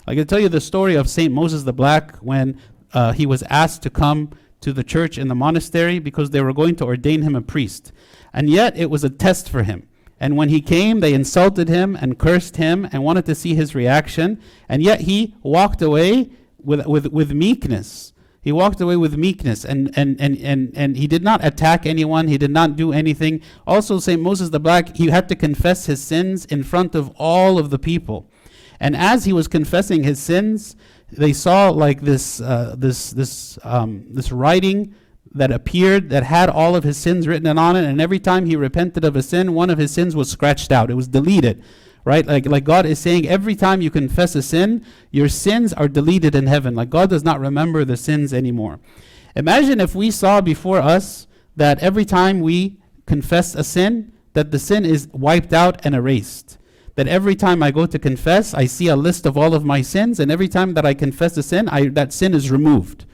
I 0.06 0.14
can 0.14 0.26
tell 0.26 0.38
you 0.38 0.48
the 0.48 0.60
story 0.60 0.94
of 0.94 1.08
St. 1.08 1.32
Moses 1.32 1.64
the 1.64 1.72
Black 1.72 2.16
when 2.16 2.58
uh, 2.94 3.12
he 3.12 3.26
was 3.26 3.42
asked 3.44 3.82
to 3.82 3.90
come 3.90 4.30
to 4.60 4.72
the 4.72 4.84
church 4.84 5.18
in 5.18 5.28
the 5.28 5.34
monastery 5.34 5.98
because 5.98 6.30
they 6.30 6.40
were 6.40 6.52
going 6.52 6.76
to 6.76 6.84
ordain 6.84 7.22
him 7.22 7.34
a 7.34 7.42
priest. 7.42 7.92
And 8.32 8.50
yet 8.50 8.76
it 8.76 8.90
was 8.90 9.04
a 9.04 9.10
test 9.10 9.48
for 9.48 9.62
him. 9.62 9.88
And 10.20 10.36
when 10.36 10.48
he 10.48 10.60
came, 10.60 11.00
they 11.00 11.14
insulted 11.14 11.68
him 11.68 11.96
and 11.96 12.18
cursed 12.18 12.56
him 12.56 12.88
and 12.90 13.04
wanted 13.04 13.24
to 13.26 13.34
see 13.34 13.54
his 13.54 13.74
reaction. 13.74 14.40
And 14.68 14.82
yet 14.82 15.02
he 15.02 15.34
walked 15.42 15.80
away 15.80 16.30
with, 16.58 16.86
with, 16.86 17.06
with 17.06 17.32
meekness. 17.32 18.12
He 18.40 18.52
walked 18.52 18.80
away 18.80 18.96
with 18.96 19.16
meekness 19.16 19.64
and, 19.64 19.90
and, 19.96 20.20
and, 20.20 20.38
and, 20.38 20.72
and 20.74 20.96
he 20.96 21.06
did 21.06 21.22
not 21.22 21.44
attack 21.44 21.86
anyone. 21.86 22.28
He 22.28 22.38
did 22.38 22.50
not 22.50 22.76
do 22.76 22.92
anything. 22.92 23.42
Also, 23.66 23.98
St. 23.98 24.20
Moses 24.20 24.50
the 24.50 24.60
Black, 24.60 24.96
he 24.96 25.08
had 25.08 25.28
to 25.28 25.36
confess 25.36 25.86
his 25.86 26.02
sins 26.02 26.44
in 26.46 26.62
front 26.62 26.94
of 26.94 27.10
all 27.16 27.58
of 27.58 27.70
the 27.70 27.78
people. 27.78 28.30
And 28.80 28.96
as 28.96 29.24
he 29.24 29.32
was 29.32 29.48
confessing 29.48 30.04
his 30.04 30.20
sins, 30.20 30.76
they 31.10 31.32
saw 31.32 31.70
like 31.70 32.00
this, 32.00 32.40
uh, 32.40 32.74
this, 32.76 33.10
this, 33.10 33.58
um, 33.62 34.06
this 34.10 34.30
writing 34.30 34.94
that 35.32 35.50
appeared 35.50 36.10
that 36.10 36.24
had 36.24 36.48
all 36.48 36.74
of 36.74 36.84
his 36.84 36.96
sins 36.96 37.26
written 37.26 37.58
on 37.58 37.76
it. 37.76 37.84
And 37.84 38.00
every 38.00 38.18
time 38.18 38.46
he 38.46 38.56
repented 38.56 39.04
of 39.04 39.16
a 39.16 39.22
sin, 39.22 39.54
one 39.54 39.70
of 39.70 39.78
his 39.78 39.92
sins 39.92 40.16
was 40.16 40.30
scratched 40.30 40.72
out. 40.72 40.90
It 40.90 40.94
was 40.94 41.08
deleted 41.08 41.62
right? 42.08 42.24
Like, 42.24 42.46
like 42.46 42.64
God 42.64 42.86
is 42.86 42.98
saying, 42.98 43.28
every 43.28 43.54
time 43.54 43.82
you 43.82 43.90
confess 43.90 44.34
a 44.34 44.40
sin, 44.40 44.82
your 45.10 45.28
sins 45.28 45.74
are 45.74 45.88
deleted 45.88 46.34
in 46.34 46.46
heaven. 46.46 46.74
Like 46.74 46.88
God 46.88 47.10
does 47.10 47.22
not 47.22 47.38
remember 47.38 47.84
the 47.84 47.98
sins 47.98 48.32
anymore. 48.32 48.80
Imagine 49.36 49.78
if 49.78 49.94
we 49.94 50.10
saw 50.10 50.40
before 50.40 50.78
us 50.78 51.26
that 51.54 51.78
every 51.80 52.06
time 52.06 52.40
we 52.40 52.78
confess 53.04 53.54
a 53.54 53.62
sin, 53.62 54.12
that 54.32 54.52
the 54.52 54.58
sin 54.58 54.86
is 54.86 55.08
wiped 55.12 55.52
out 55.52 55.84
and 55.84 55.94
erased. 55.94 56.56
That 56.98 57.06
every 57.06 57.36
time 57.36 57.62
I 57.62 57.70
go 57.70 57.86
to 57.86 57.96
confess, 57.96 58.54
I 58.54 58.66
see 58.66 58.88
a 58.88 58.96
list 58.96 59.24
of 59.24 59.38
all 59.38 59.54
of 59.54 59.64
my 59.64 59.82
sins, 59.82 60.18
and 60.18 60.32
every 60.32 60.48
time 60.48 60.74
that 60.74 60.84
I 60.84 60.94
confess 60.94 61.36
a 61.36 61.44
sin, 61.44 61.68
I, 61.68 61.86
that 61.90 62.12
sin 62.12 62.34
is 62.34 62.50
removed. 62.50 63.04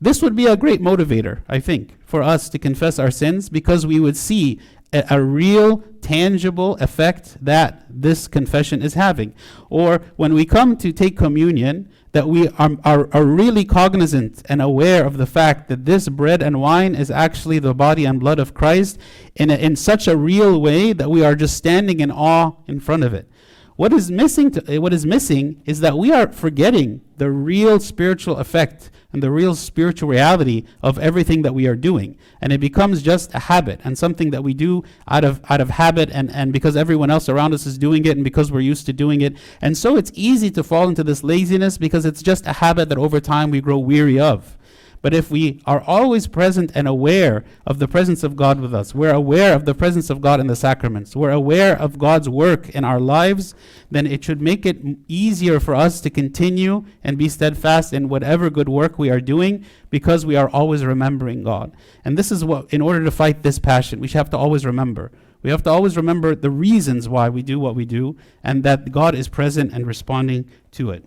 This 0.00 0.22
would 0.22 0.36
be 0.36 0.46
a 0.46 0.56
great 0.56 0.80
motivator, 0.80 1.42
I 1.48 1.58
think, 1.58 1.96
for 2.06 2.22
us 2.22 2.48
to 2.50 2.60
confess 2.60 2.96
our 3.00 3.10
sins 3.10 3.48
because 3.48 3.84
we 3.84 3.98
would 3.98 4.16
see 4.16 4.60
a, 4.94 5.04
a, 5.10 5.22
real, 5.22 5.78
tangible 6.00 6.76
effect 6.76 7.36
that 7.44 7.84
this 7.90 8.28
confession 8.28 8.80
is 8.80 8.94
having. 8.94 9.34
Or 9.68 10.00
when 10.16 10.32
we 10.32 10.46
come 10.46 10.76
to 10.78 10.92
take 10.92 11.16
communion, 11.16 11.90
that 12.12 12.28
we 12.28 12.48
are, 12.50 12.70
are, 12.84 13.08
are 13.12 13.24
really 13.24 13.64
cognizant 13.64 14.42
and 14.48 14.62
aware 14.62 15.04
of 15.04 15.16
the 15.16 15.26
fact 15.26 15.68
that 15.68 15.84
this 15.84 16.08
bread 16.08 16.42
and 16.42 16.60
wine 16.60 16.94
is 16.94 17.10
actually 17.10 17.58
the 17.58 17.74
body 17.74 18.04
and 18.04 18.20
blood 18.20 18.38
of 18.38 18.54
Christ 18.54 18.98
in, 19.34 19.50
a, 19.50 19.56
in 19.56 19.74
such 19.74 20.06
a 20.06 20.16
real 20.16 20.60
way 20.60 20.92
that 20.92 21.10
we 21.10 21.24
are 21.24 21.34
just 21.34 21.56
standing 21.56 21.98
in 21.98 22.12
awe 22.12 22.52
in 22.68 22.78
front 22.78 23.02
of 23.02 23.12
it. 23.12 23.28
What 23.76 23.92
is 23.92 24.10
missing 24.10 24.52
to, 24.52 24.72
eh, 24.72 24.78
what 24.78 24.94
is 24.94 25.04
missing 25.04 25.60
is 25.66 25.80
that 25.80 25.98
we 25.98 26.12
are 26.12 26.30
forgetting 26.30 27.00
the 27.16 27.30
real 27.30 27.80
spiritual 27.80 28.36
effect 28.36 28.90
and 29.14 29.22
the 29.22 29.30
real 29.30 29.54
spiritual 29.54 30.08
reality 30.08 30.64
of 30.82 30.98
everything 30.98 31.42
that 31.42 31.54
we 31.54 31.68
are 31.68 31.76
doing. 31.76 32.18
And 32.40 32.52
it 32.52 32.58
becomes 32.58 33.00
just 33.00 33.32
a 33.32 33.38
habit 33.38 33.80
and 33.84 33.96
something 33.96 34.32
that 34.32 34.42
we 34.42 34.54
do 34.54 34.82
out 35.08 35.24
of 35.24 35.40
out 35.48 35.60
of 35.60 35.70
habit 35.70 36.10
and, 36.10 36.30
and 36.32 36.52
because 36.52 36.76
everyone 36.76 37.10
else 37.10 37.28
around 37.28 37.54
us 37.54 37.64
is 37.64 37.78
doing 37.78 38.04
it 38.04 38.16
and 38.16 38.24
because 38.24 38.50
we're 38.50 38.60
used 38.60 38.86
to 38.86 38.92
doing 38.92 39.20
it. 39.20 39.36
And 39.62 39.78
so 39.78 39.96
it's 39.96 40.10
easy 40.14 40.50
to 40.50 40.64
fall 40.64 40.88
into 40.88 41.04
this 41.04 41.22
laziness 41.22 41.78
because 41.78 42.04
it's 42.04 42.22
just 42.22 42.44
a 42.46 42.54
habit 42.54 42.88
that 42.88 42.98
over 42.98 43.20
time 43.20 43.50
we 43.50 43.60
grow 43.60 43.78
weary 43.78 44.18
of. 44.18 44.58
But 45.04 45.12
if 45.12 45.30
we 45.30 45.60
are 45.66 45.82
always 45.82 46.26
present 46.26 46.72
and 46.74 46.88
aware 46.88 47.44
of 47.66 47.78
the 47.78 47.86
presence 47.86 48.24
of 48.24 48.36
God 48.36 48.58
with 48.58 48.74
us, 48.74 48.94
we're 48.94 49.12
aware 49.12 49.54
of 49.54 49.66
the 49.66 49.74
presence 49.74 50.08
of 50.08 50.22
God 50.22 50.40
in 50.40 50.46
the 50.46 50.56
sacraments, 50.56 51.14
we're 51.14 51.30
aware 51.30 51.78
of 51.78 51.98
God's 51.98 52.26
work 52.26 52.70
in 52.70 52.84
our 52.84 52.98
lives, 52.98 53.54
then 53.90 54.06
it 54.06 54.24
should 54.24 54.40
make 54.40 54.64
it 54.64 54.78
easier 55.06 55.60
for 55.60 55.74
us 55.74 56.00
to 56.00 56.08
continue 56.08 56.86
and 57.02 57.18
be 57.18 57.28
steadfast 57.28 57.92
in 57.92 58.08
whatever 58.08 58.48
good 58.48 58.70
work 58.70 58.98
we 58.98 59.10
are 59.10 59.20
doing 59.20 59.66
because 59.90 60.24
we 60.24 60.36
are 60.36 60.48
always 60.48 60.82
remembering 60.82 61.44
God. 61.44 61.76
And 62.02 62.16
this 62.16 62.32
is 62.32 62.42
what, 62.42 62.72
in 62.72 62.80
order 62.80 63.04
to 63.04 63.10
fight 63.10 63.42
this 63.42 63.58
passion, 63.58 64.00
we 64.00 64.08
have 64.08 64.30
to 64.30 64.38
always 64.38 64.64
remember. 64.64 65.12
We 65.42 65.50
have 65.50 65.62
to 65.64 65.70
always 65.70 65.98
remember 65.98 66.34
the 66.34 66.48
reasons 66.48 67.10
why 67.10 67.28
we 67.28 67.42
do 67.42 67.60
what 67.60 67.74
we 67.74 67.84
do 67.84 68.16
and 68.42 68.64
that 68.64 68.90
God 68.90 69.14
is 69.14 69.28
present 69.28 69.70
and 69.74 69.86
responding 69.86 70.48
to 70.70 70.92
it. 70.92 71.04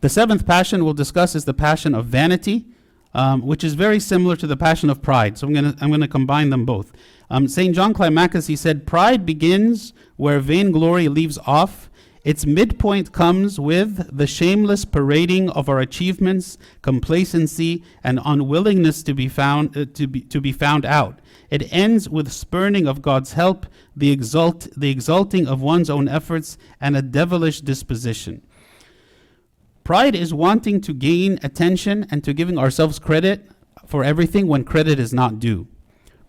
The 0.00 0.08
seventh 0.08 0.46
passion 0.46 0.84
we'll 0.84 0.94
discuss 0.94 1.34
is 1.34 1.44
the 1.44 1.54
passion 1.54 1.94
of 1.94 2.06
vanity, 2.06 2.66
um, 3.14 3.42
which 3.42 3.62
is 3.62 3.74
very 3.74 4.00
similar 4.00 4.36
to 4.36 4.46
the 4.46 4.56
passion 4.56 4.90
of 4.90 5.02
pride. 5.02 5.38
So 5.38 5.46
I'm 5.46 5.52
going 5.52 5.72
to 5.72 5.84
I'm 5.84 5.90
gonna 5.90 6.08
combine 6.08 6.50
them 6.50 6.64
both. 6.64 6.92
Um, 7.30 7.48
St. 7.48 7.74
John 7.74 7.94
Climacus, 7.94 8.48
he 8.48 8.56
said, 8.56 8.86
Pride 8.86 9.24
begins 9.24 9.92
where 10.16 10.40
vainglory 10.40 11.08
leaves 11.08 11.38
off. 11.46 11.88
Its 12.24 12.46
midpoint 12.46 13.10
comes 13.10 13.58
with 13.58 14.16
the 14.16 14.26
shameless 14.26 14.84
parading 14.84 15.50
of 15.50 15.68
our 15.68 15.80
achievements, 15.80 16.56
complacency, 16.80 17.82
and 18.04 18.20
unwillingness 18.24 19.02
to 19.02 19.14
be 19.14 19.28
found 19.28 19.76
uh, 19.76 19.86
to 19.94 20.06
be 20.06 20.20
to 20.20 20.40
be 20.40 20.52
found 20.52 20.84
out. 20.84 21.18
It 21.50 21.72
ends 21.72 22.08
with 22.08 22.30
spurning 22.30 22.86
of 22.86 23.02
God's 23.02 23.32
help, 23.32 23.66
the 23.96 24.12
exalt 24.12 24.68
the 24.76 24.90
exalting 24.90 25.48
of 25.48 25.60
one's 25.60 25.90
own 25.90 26.06
efforts, 26.06 26.56
and 26.80 26.96
a 26.96 27.02
devilish 27.02 27.60
disposition. 27.60 28.42
Pride 29.84 30.14
is 30.14 30.32
wanting 30.32 30.80
to 30.82 30.92
gain 30.92 31.40
attention 31.42 32.06
and 32.10 32.22
to 32.22 32.32
giving 32.32 32.56
ourselves 32.56 32.98
credit 33.00 33.50
for 33.86 34.04
everything 34.04 34.46
when 34.46 34.62
credit 34.64 35.00
is 35.00 35.12
not 35.12 35.40
due. 35.40 35.66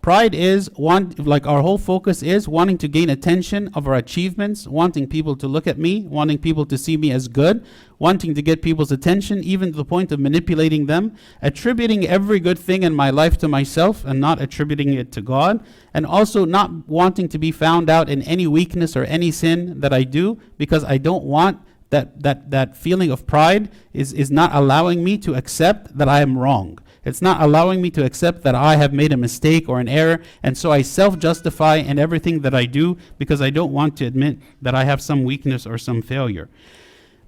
Pride 0.01 0.35
is 0.35 0.69
want 0.71 1.25
like 1.25 1.47
our 1.47 1.61
whole 1.61 1.77
focus 1.77 2.21
is 2.21 2.45
wanting 2.45 2.77
to 2.79 2.89
gain 2.89 3.09
attention 3.09 3.69
of 3.73 3.87
our 3.87 3.93
achievements, 3.93 4.67
wanting 4.67 5.07
people 5.07 5.33
to 5.37 5.47
look 5.47 5.65
at 5.65 5.77
me, 5.77 6.01
wanting 6.01 6.39
people 6.39 6.65
to 6.65 6.77
see 6.77 6.97
me 6.97 7.09
as 7.11 7.29
good, 7.29 7.65
wanting 7.99 8.33
to 8.33 8.41
get 8.41 8.61
people's 8.61 8.91
attention 8.91 9.41
even 9.45 9.71
to 9.71 9.77
the 9.77 9.85
point 9.85 10.11
of 10.11 10.19
manipulating 10.19 10.87
them, 10.87 11.15
attributing 11.41 12.05
every 12.05 12.41
good 12.41 12.59
thing 12.59 12.83
in 12.83 12.93
my 12.93 13.11
life 13.11 13.37
to 13.37 13.47
myself 13.47 14.03
and 14.03 14.19
not 14.19 14.41
attributing 14.41 14.93
it 14.93 15.13
to 15.13 15.21
God, 15.21 15.65
and 15.93 16.05
also 16.05 16.43
not 16.43 16.85
wanting 16.85 17.29
to 17.29 17.37
be 17.37 17.51
found 17.53 17.89
out 17.89 18.09
in 18.09 18.23
any 18.23 18.45
weakness 18.45 18.97
or 18.97 19.05
any 19.05 19.31
sin 19.31 19.79
that 19.79 19.93
I 19.93 20.03
do 20.03 20.37
because 20.57 20.83
I 20.83 20.97
don't 20.97 21.23
want 21.23 21.61
that, 21.93 22.23
that, 22.23 22.49
that 22.49 22.75
feeling 22.75 23.12
of 23.12 23.27
pride 23.27 23.69
is, 23.93 24.13
is 24.13 24.32
not 24.32 24.53
allowing 24.53 25.03
me 25.03 25.15
to 25.19 25.36
accept 25.36 25.95
that 25.95 26.10
I 26.10 26.21
am 26.21 26.38
wrong. 26.38 26.79
It's 27.06 27.21
not 27.21 27.39
allowing 27.39 27.82
me 27.84 27.91
to 27.91 28.03
accept 28.03 28.41
that 28.43 28.56
I 28.56 28.77
have 28.77 28.93
made 28.93 29.13
a 29.13 29.17
mistake 29.17 29.69
or 29.69 29.79
an 29.79 29.88
error, 29.88 30.21
and 30.41 30.58
so 30.58 30.71
I 30.71 30.82
self 30.82 31.19
justify 31.19 31.75
in 31.75 31.99
everything 31.99 32.41
that 32.41 32.56
I 32.56 32.65
do 32.65 32.97
because 33.19 33.41
I 33.41 33.51
don't 33.51 33.71
want 33.71 33.95
to 33.97 34.06
admit 34.06 34.39
that 34.62 34.73
I 34.73 34.86
have 34.86 35.01
some 35.01 35.23
weakness 35.23 35.67
or 35.67 35.77
some 35.77 36.01
failure. 36.01 36.49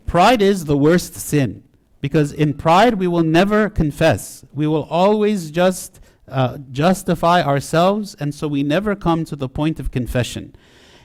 Pride 0.08 0.41
is 0.41 0.65
the 0.65 0.78
worst 0.78 1.13
sin 1.13 1.63
because 2.01 2.32
in 2.32 2.54
pride 2.54 2.95
we 2.95 3.08
will 3.08 3.23
never 3.23 3.69
confess. 3.69 4.45
We 4.54 4.65
will 4.65 4.86
always 4.86 5.51
just 5.51 5.99
uh, 6.28 6.58
justify 6.71 7.43
ourselves, 7.43 8.15
and 8.19 8.34
so 8.34 8.47
we 8.47 8.63
never 8.63 8.95
come 8.95 9.25
to 9.25 9.36
the 9.36 9.49
point 9.49 9.80
of 9.80 9.91
confession. 9.91 10.56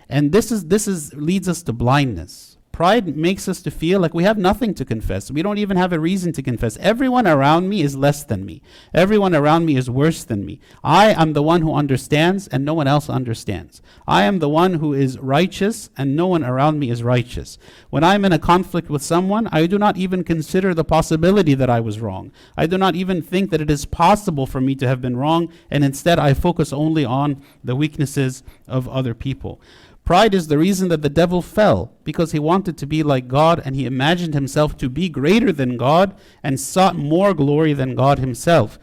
And 0.08 0.32
this 0.32 0.50
is 0.50 0.66
this 0.66 0.88
is 0.88 1.12
leads 1.12 1.48
us 1.48 1.62
to 1.64 1.72
blindness. 1.72 2.56
Pride 2.72 3.14
makes 3.16 3.46
us 3.46 3.60
to 3.62 3.70
feel 3.70 4.00
like 4.00 4.14
we 4.14 4.24
have 4.24 4.38
nothing 4.38 4.72
to 4.74 4.84
confess. 4.84 5.30
We 5.30 5.42
don't 5.42 5.58
even 5.58 5.76
have 5.76 5.92
a 5.92 6.00
reason 6.00 6.32
to 6.32 6.42
confess. 6.42 6.78
Everyone 6.78 7.26
around 7.26 7.68
me 7.68 7.82
is 7.82 7.96
less 7.96 8.24
than 8.24 8.46
me. 8.46 8.62
Everyone 8.94 9.34
around 9.34 9.66
me 9.66 9.76
is 9.76 9.90
worse 9.90 10.24
than 10.24 10.46
me. 10.46 10.60
I 10.82 11.12
am 11.12 11.34
the 11.34 11.42
one 11.42 11.60
who 11.60 11.74
understands 11.74 12.48
and 12.48 12.64
no 12.64 12.72
one 12.72 12.86
else 12.86 13.10
understands. 13.10 13.82
I 14.06 14.22
am 14.22 14.38
the 14.38 14.48
one 14.48 14.74
who 14.74 14.94
is 14.94 15.18
righteous 15.18 15.90
and 15.98 16.16
no 16.16 16.28
one 16.28 16.42
around 16.42 16.78
me 16.78 16.90
is 16.90 17.02
righteous. 17.02 17.58
When 17.90 18.04
I'm 18.04 18.24
in 18.24 18.32
a 18.32 18.38
conflict 18.38 18.88
with 18.88 19.02
someone, 19.02 19.48
I 19.52 19.66
do 19.66 19.78
not 19.78 19.96
even 19.98 20.24
consider 20.24 20.72
the 20.72 20.84
possibility 20.84 21.54
that 21.54 21.68
I 21.68 21.80
was 21.80 22.00
wrong. 22.00 22.32
I 22.56 22.66
do 22.66 22.78
not 22.78 22.94
even 22.94 23.20
think 23.20 23.50
that 23.50 23.60
it 23.60 23.70
is 23.70 23.84
possible 23.84 24.46
for 24.46 24.60
me 24.60 24.74
to 24.76 24.88
have 24.88 25.02
been 25.02 25.16
wrong, 25.16 25.52
and 25.70 25.84
instead 25.84 26.18
I 26.18 26.34
focus 26.34 26.72
only 26.72 27.04
on 27.04 27.42
the 27.62 27.76
weaknesses 27.76 28.42
of 28.66 28.88
other 28.88 29.12
people. 29.12 29.60
Pride 30.04 30.34
is 30.34 30.48
the 30.48 30.58
reason 30.58 30.88
that 30.88 31.02
the 31.02 31.08
devil 31.08 31.40
fell, 31.40 31.92
because 32.04 32.32
he 32.32 32.38
wanted 32.38 32.76
to 32.78 32.86
be 32.86 33.02
like 33.02 33.28
God 33.28 33.62
and 33.64 33.76
he 33.76 33.86
imagined 33.86 34.34
himself 34.34 34.76
to 34.78 34.88
be 34.88 35.08
greater 35.08 35.52
than 35.52 35.76
God 35.76 36.16
and 36.42 36.58
sought 36.58 36.96
more 36.96 37.32
glory 37.32 37.72
than 37.72 37.94
God 37.94 38.18
himself. 38.18 38.78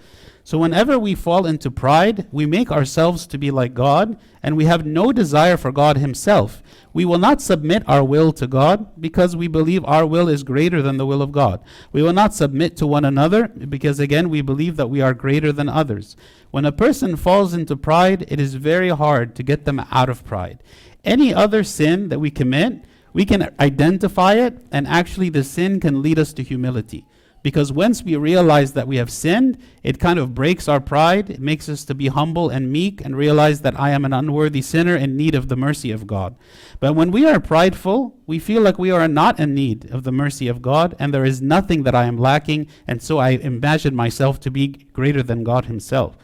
So, 0.47 0.57
whenever 0.57 0.97
we 0.97 1.13
fall 1.13 1.45
into 1.45 1.69
pride, 1.69 2.25
we 2.31 2.45
make 2.45 2.71
ourselves 2.71 3.27
to 3.27 3.37
be 3.37 3.51
like 3.51 3.73
God 3.73 4.17
and 4.41 4.55
we 4.55 4.63
have 4.63 4.85
no 4.85 5.11
desire 5.11 5.57
for 5.57 5.73
God 5.73 5.97
himself. 5.97 6.63
We 6.93 7.03
will 7.03 7.17
not 7.17 7.41
submit 7.41 7.83
our 7.85 8.01
will 8.01 8.31
to 8.31 8.47
God 8.47 8.89
because 8.97 9.35
we 9.35 9.49
believe 9.49 9.83
our 9.83 10.05
will 10.05 10.29
is 10.29 10.43
greater 10.43 10.81
than 10.81 10.95
the 10.95 11.05
will 11.05 11.21
of 11.21 11.33
God. 11.33 11.59
We 11.91 12.01
will 12.01 12.13
not 12.13 12.33
submit 12.33 12.77
to 12.77 12.87
one 12.87 13.03
another 13.03 13.49
because, 13.49 13.99
again, 13.99 14.29
we 14.29 14.39
believe 14.41 14.77
that 14.77 14.89
we 14.89 15.01
are 15.01 15.13
greater 15.13 15.51
than 15.51 15.67
others. 15.67 16.15
When 16.51 16.63
a 16.63 16.71
person 16.71 17.17
falls 17.17 17.53
into 17.53 17.75
pride, 17.75 18.23
it 18.29 18.39
is 18.39 18.53
very 18.53 18.87
hard 18.87 19.35
to 19.35 19.43
get 19.43 19.65
them 19.65 19.85
out 19.91 20.07
of 20.07 20.23
pride. 20.23 20.63
Any 21.07 21.33
other 21.33 21.63
sin 21.63 22.09
that 22.09 22.19
we 22.19 22.29
commit, 22.29 22.83
we 23.13 23.23
can 23.23 23.49
identify 23.61 24.33
it, 24.33 24.59
and 24.73 24.85
actually 24.85 25.29
the 25.29 25.43
sin 25.43 25.79
can 25.79 26.01
lead 26.01 26.19
us 26.19 26.33
to 26.33 26.43
humility. 26.43 27.05
Because 27.43 27.71
once 27.71 28.03
we 28.03 28.17
realize 28.17 28.73
that 28.73 28.89
we 28.89 28.97
have 28.97 29.09
sinned, 29.09 29.57
it 29.81 30.01
kind 30.01 30.19
of 30.19 30.35
breaks 30.35 30.67
our 30.67 30.81
pride. 30.81 31.29
It 31.29 31.39
makes 31.39 31.69
us 31.69 31.85
to 31.85 31.95
be 31.95 32.07
humble 32.07 32.49
and 32.49 32.69
meek 32.73 32.99
and 32.99 33.15
realize 33.15 33.61
that 33.61 33.79
I 33.79 33.91
am 33.91 34.03
an 34.03 34.11
unworthy 34.11 34.61
sinner 34.61 34.97
in 34.97 35.15
need 35.15 35.33
of 35.33 35.47
the 35.47 35.55
mercy 35.55 35.91
of 35.91 36.07
God. 36.07 36.35
But 36.81 36.93
when 36.93 37.09
we 37.09 37.25
are 37.25 37.39
prideful, 37.39 38.17
we 38.25 38.37
feel 38.37 38.61
like 38.61 38.77
we 38.77 38.91
are 38.91 39.07
not 39.07 39.39
in 39.39 39.55
need 39.55 39.89
of 39.91 40.03
the 40.03 40.11
mercy 40.11 40.49
of 40.49 40.61
God 40.61 40.93
and 40.99 41.13
there 41.13 41.23
is 41.23 41.41
nothing 41.41 41.83
that 41.83 41.95
I 41.95 42.03
am 42.03 42.17
lacking, 42.17 42.67
and 42.85 43.01
so 43.01 43.17
I 43.17 43.29
imagine 43.29 43.95
myself 43.95 44.41
to 44.41 44.51
be 44.51 44.67
greater 44.91 45.23
than 45.23 45.45
God 45.45 45.65
Himself. 45.65 46.17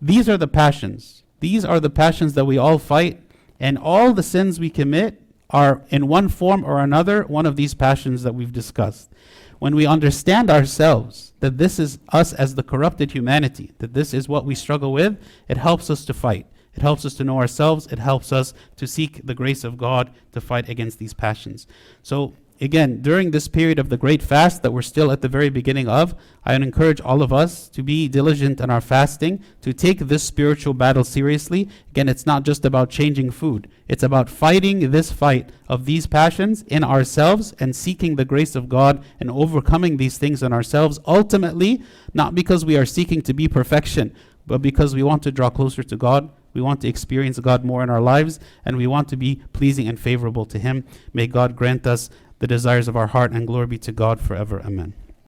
These 0.00 0.26
are 0.26 0.38
the 0.38 0.48
passions. 0.48 1.22
These 1.40 1.66
are 1.66 1.80
the 1.80 1.90
passions 1.90 2.32
that 2.32 2.46
we 2.46 2.56
all 2.56 2.78
fight, 2.78 3.20
and 3.58 3.78
all 3.78 4.12
the 4.12 4.22
sins 4.22 4.60
we 4.60 4.70
commit 4.70 5.22
are, 5.50 5.82
in 5.88 6.08
one 6.08 6.28
form 6.28 6.64
or 6.64 6.80
another, 6.80 7.22
one 7.22 7.46
of 7.46 7.56
these 7.56 7.74
passions 7.74 8.22
that 8.22 8.34
we've 8.34 8.52
discussed 8.52 9.10
when 9.58 9.74
we 9.74 9.86
understand 9.86 10.50
ourselves 10.50 11.32
that 11.40 11.58
this 11.58 11.78
is 11.78 11.98
us 12.10 12.32
as 12.32 12.54
the 12.54 12.62
corrupted 12.62 13.12
humanity, 13.12 13.72
that 13.78 13.94
this 13.94 14.12
is 14.12 14.28
what 14.28 14.44
we 14.44 14.54
struggle 14.54 14.92
with, 14.92 15.18
it 15.48 15.56
helps 15.56 15.90
us 15.90 16.04
to 16.04 16.14
fight. 16.14 16.46
It 16.74 16.82
helps 16.82 17.06
us 17.06 17.14
to 17.14 17.24
know 17.24 17.38
ourselves. 17.38 17.86
It 17.86 17.98
helps 17.98 18.32
us 18.32 18.52
to 18.76 18.86
seek 18.86 19.24
the 19.24 19.34
grace 19.34 19.64
of 19.64 19.78
God 19.78 20.10
to 20.32 20.42
fight 20.42 20.68
against 20.68 20.98
these 20.98 21.14
passions. 21.14 21.66
So 22.02 22.34
again, 22.60 23.02
during 23.02 23.30
this 23.30 23.48
period 23.48 23.78
of 23.78 23.88
the 23.88 23.96
great 23.96 24.22
fast 24.22 24.62
that 24.62 24.72
we're 24.72 24.82
still 24.82 25.10
at 25.10 25.20
the 25.20 25.28
very 25.28 25.48
beginning 25.48 25.88
of, 25.88 26.14
I 26.44 26.52
would 26.52 26.62
encourage 26.62 27.00
all 27.00 27.22
of 27.22 27.32
us 27.32 27.68
to 27.70 27.82
be 27.82 28.08
diligent 28.08 28.60
in 28.60 28.70
our 28.70 28.80
fasting, 28.80 29.42
to 29.62 29.72
take 29.72 29.98
this 29.98 30.22
spiritual 30.22 30.74
battle 30.74 31.04
seriously. 31.04 31.68
Again, 31.90 32.08
it's 32.08 32.26
not 32.26 32.44
just 32.44 32.64
about 32.64 32.90
changing 32.90 33.30
food, 33.30 33.68
it's 33.88 34.02
about 34.02 34.30
fighting 34.30 34.90
this 34.90 35.12
fight 35.12 35.50
of 35.68 35.84
these 35.84 36.06
passions 36.06 36.62
in 36.62 36.84
ourselves 36.84 37.52
and 37.58 37.74
seeking 37.74 38.16
the 38.16 38.24
grace 38.24 38.54
of 38.54 38.68
God 38.68 39.04
and 39.20 39.30
overcoming 39.30 39.96
these 39.96 40.18
things 40.18 40.42
in 40.42 40.52
ourselves. 40.52 40.98
Ultimately, 41.06 41.82
not 42.14 42.34
because 42.34 42.64
we 42.64 42.76
are 42.76 42.86
seeking 42.86 43.22
to 43.22 43.34
be 43.34 43.48
perfection, 43.48 44.14
but 44.46 44.62
because 44.62 44.94
we 44.94 45.02
want 45.02 45.22
to 45.24 45.32
draw 45.32 45.50
closer 45.50 45.82
to 45.82 45.96
God. 45.96 46.30
We 46.54 46.62
want 46.62 46.80
to 46.80 46.88
experience 46.88 47.38
God 47.38 47.66
more 47.66 47.82
in 47.82 47.90
our 47.90 48.00
lives, 48.00 48.40
and 48.64 48.78
we 48.78 48.86
want 48.86 49.08
to 49.08 49.16
be 49.16 49.42
pleasing 49.52 49.88
and 49.88 50.00
favorable 50.00 50.46
to 50.46 50.58
Him. 50.58 50.84
May 51.12 51.26
God 51.26 51.54
grant 51.54 51.86
us 51.86 52.08
the 52.38 52.46
desires 52.46 52.88
of 52.88 52.96
our 52.96 53.08
heart, 53.08 53.32
and 53.32 53.46
glory 53.46 53.66
be 53.66 53.78
to 53.78 53.92
God 53.92 54.20
forever. 54.20 54.60
Amen. 54.64 54.94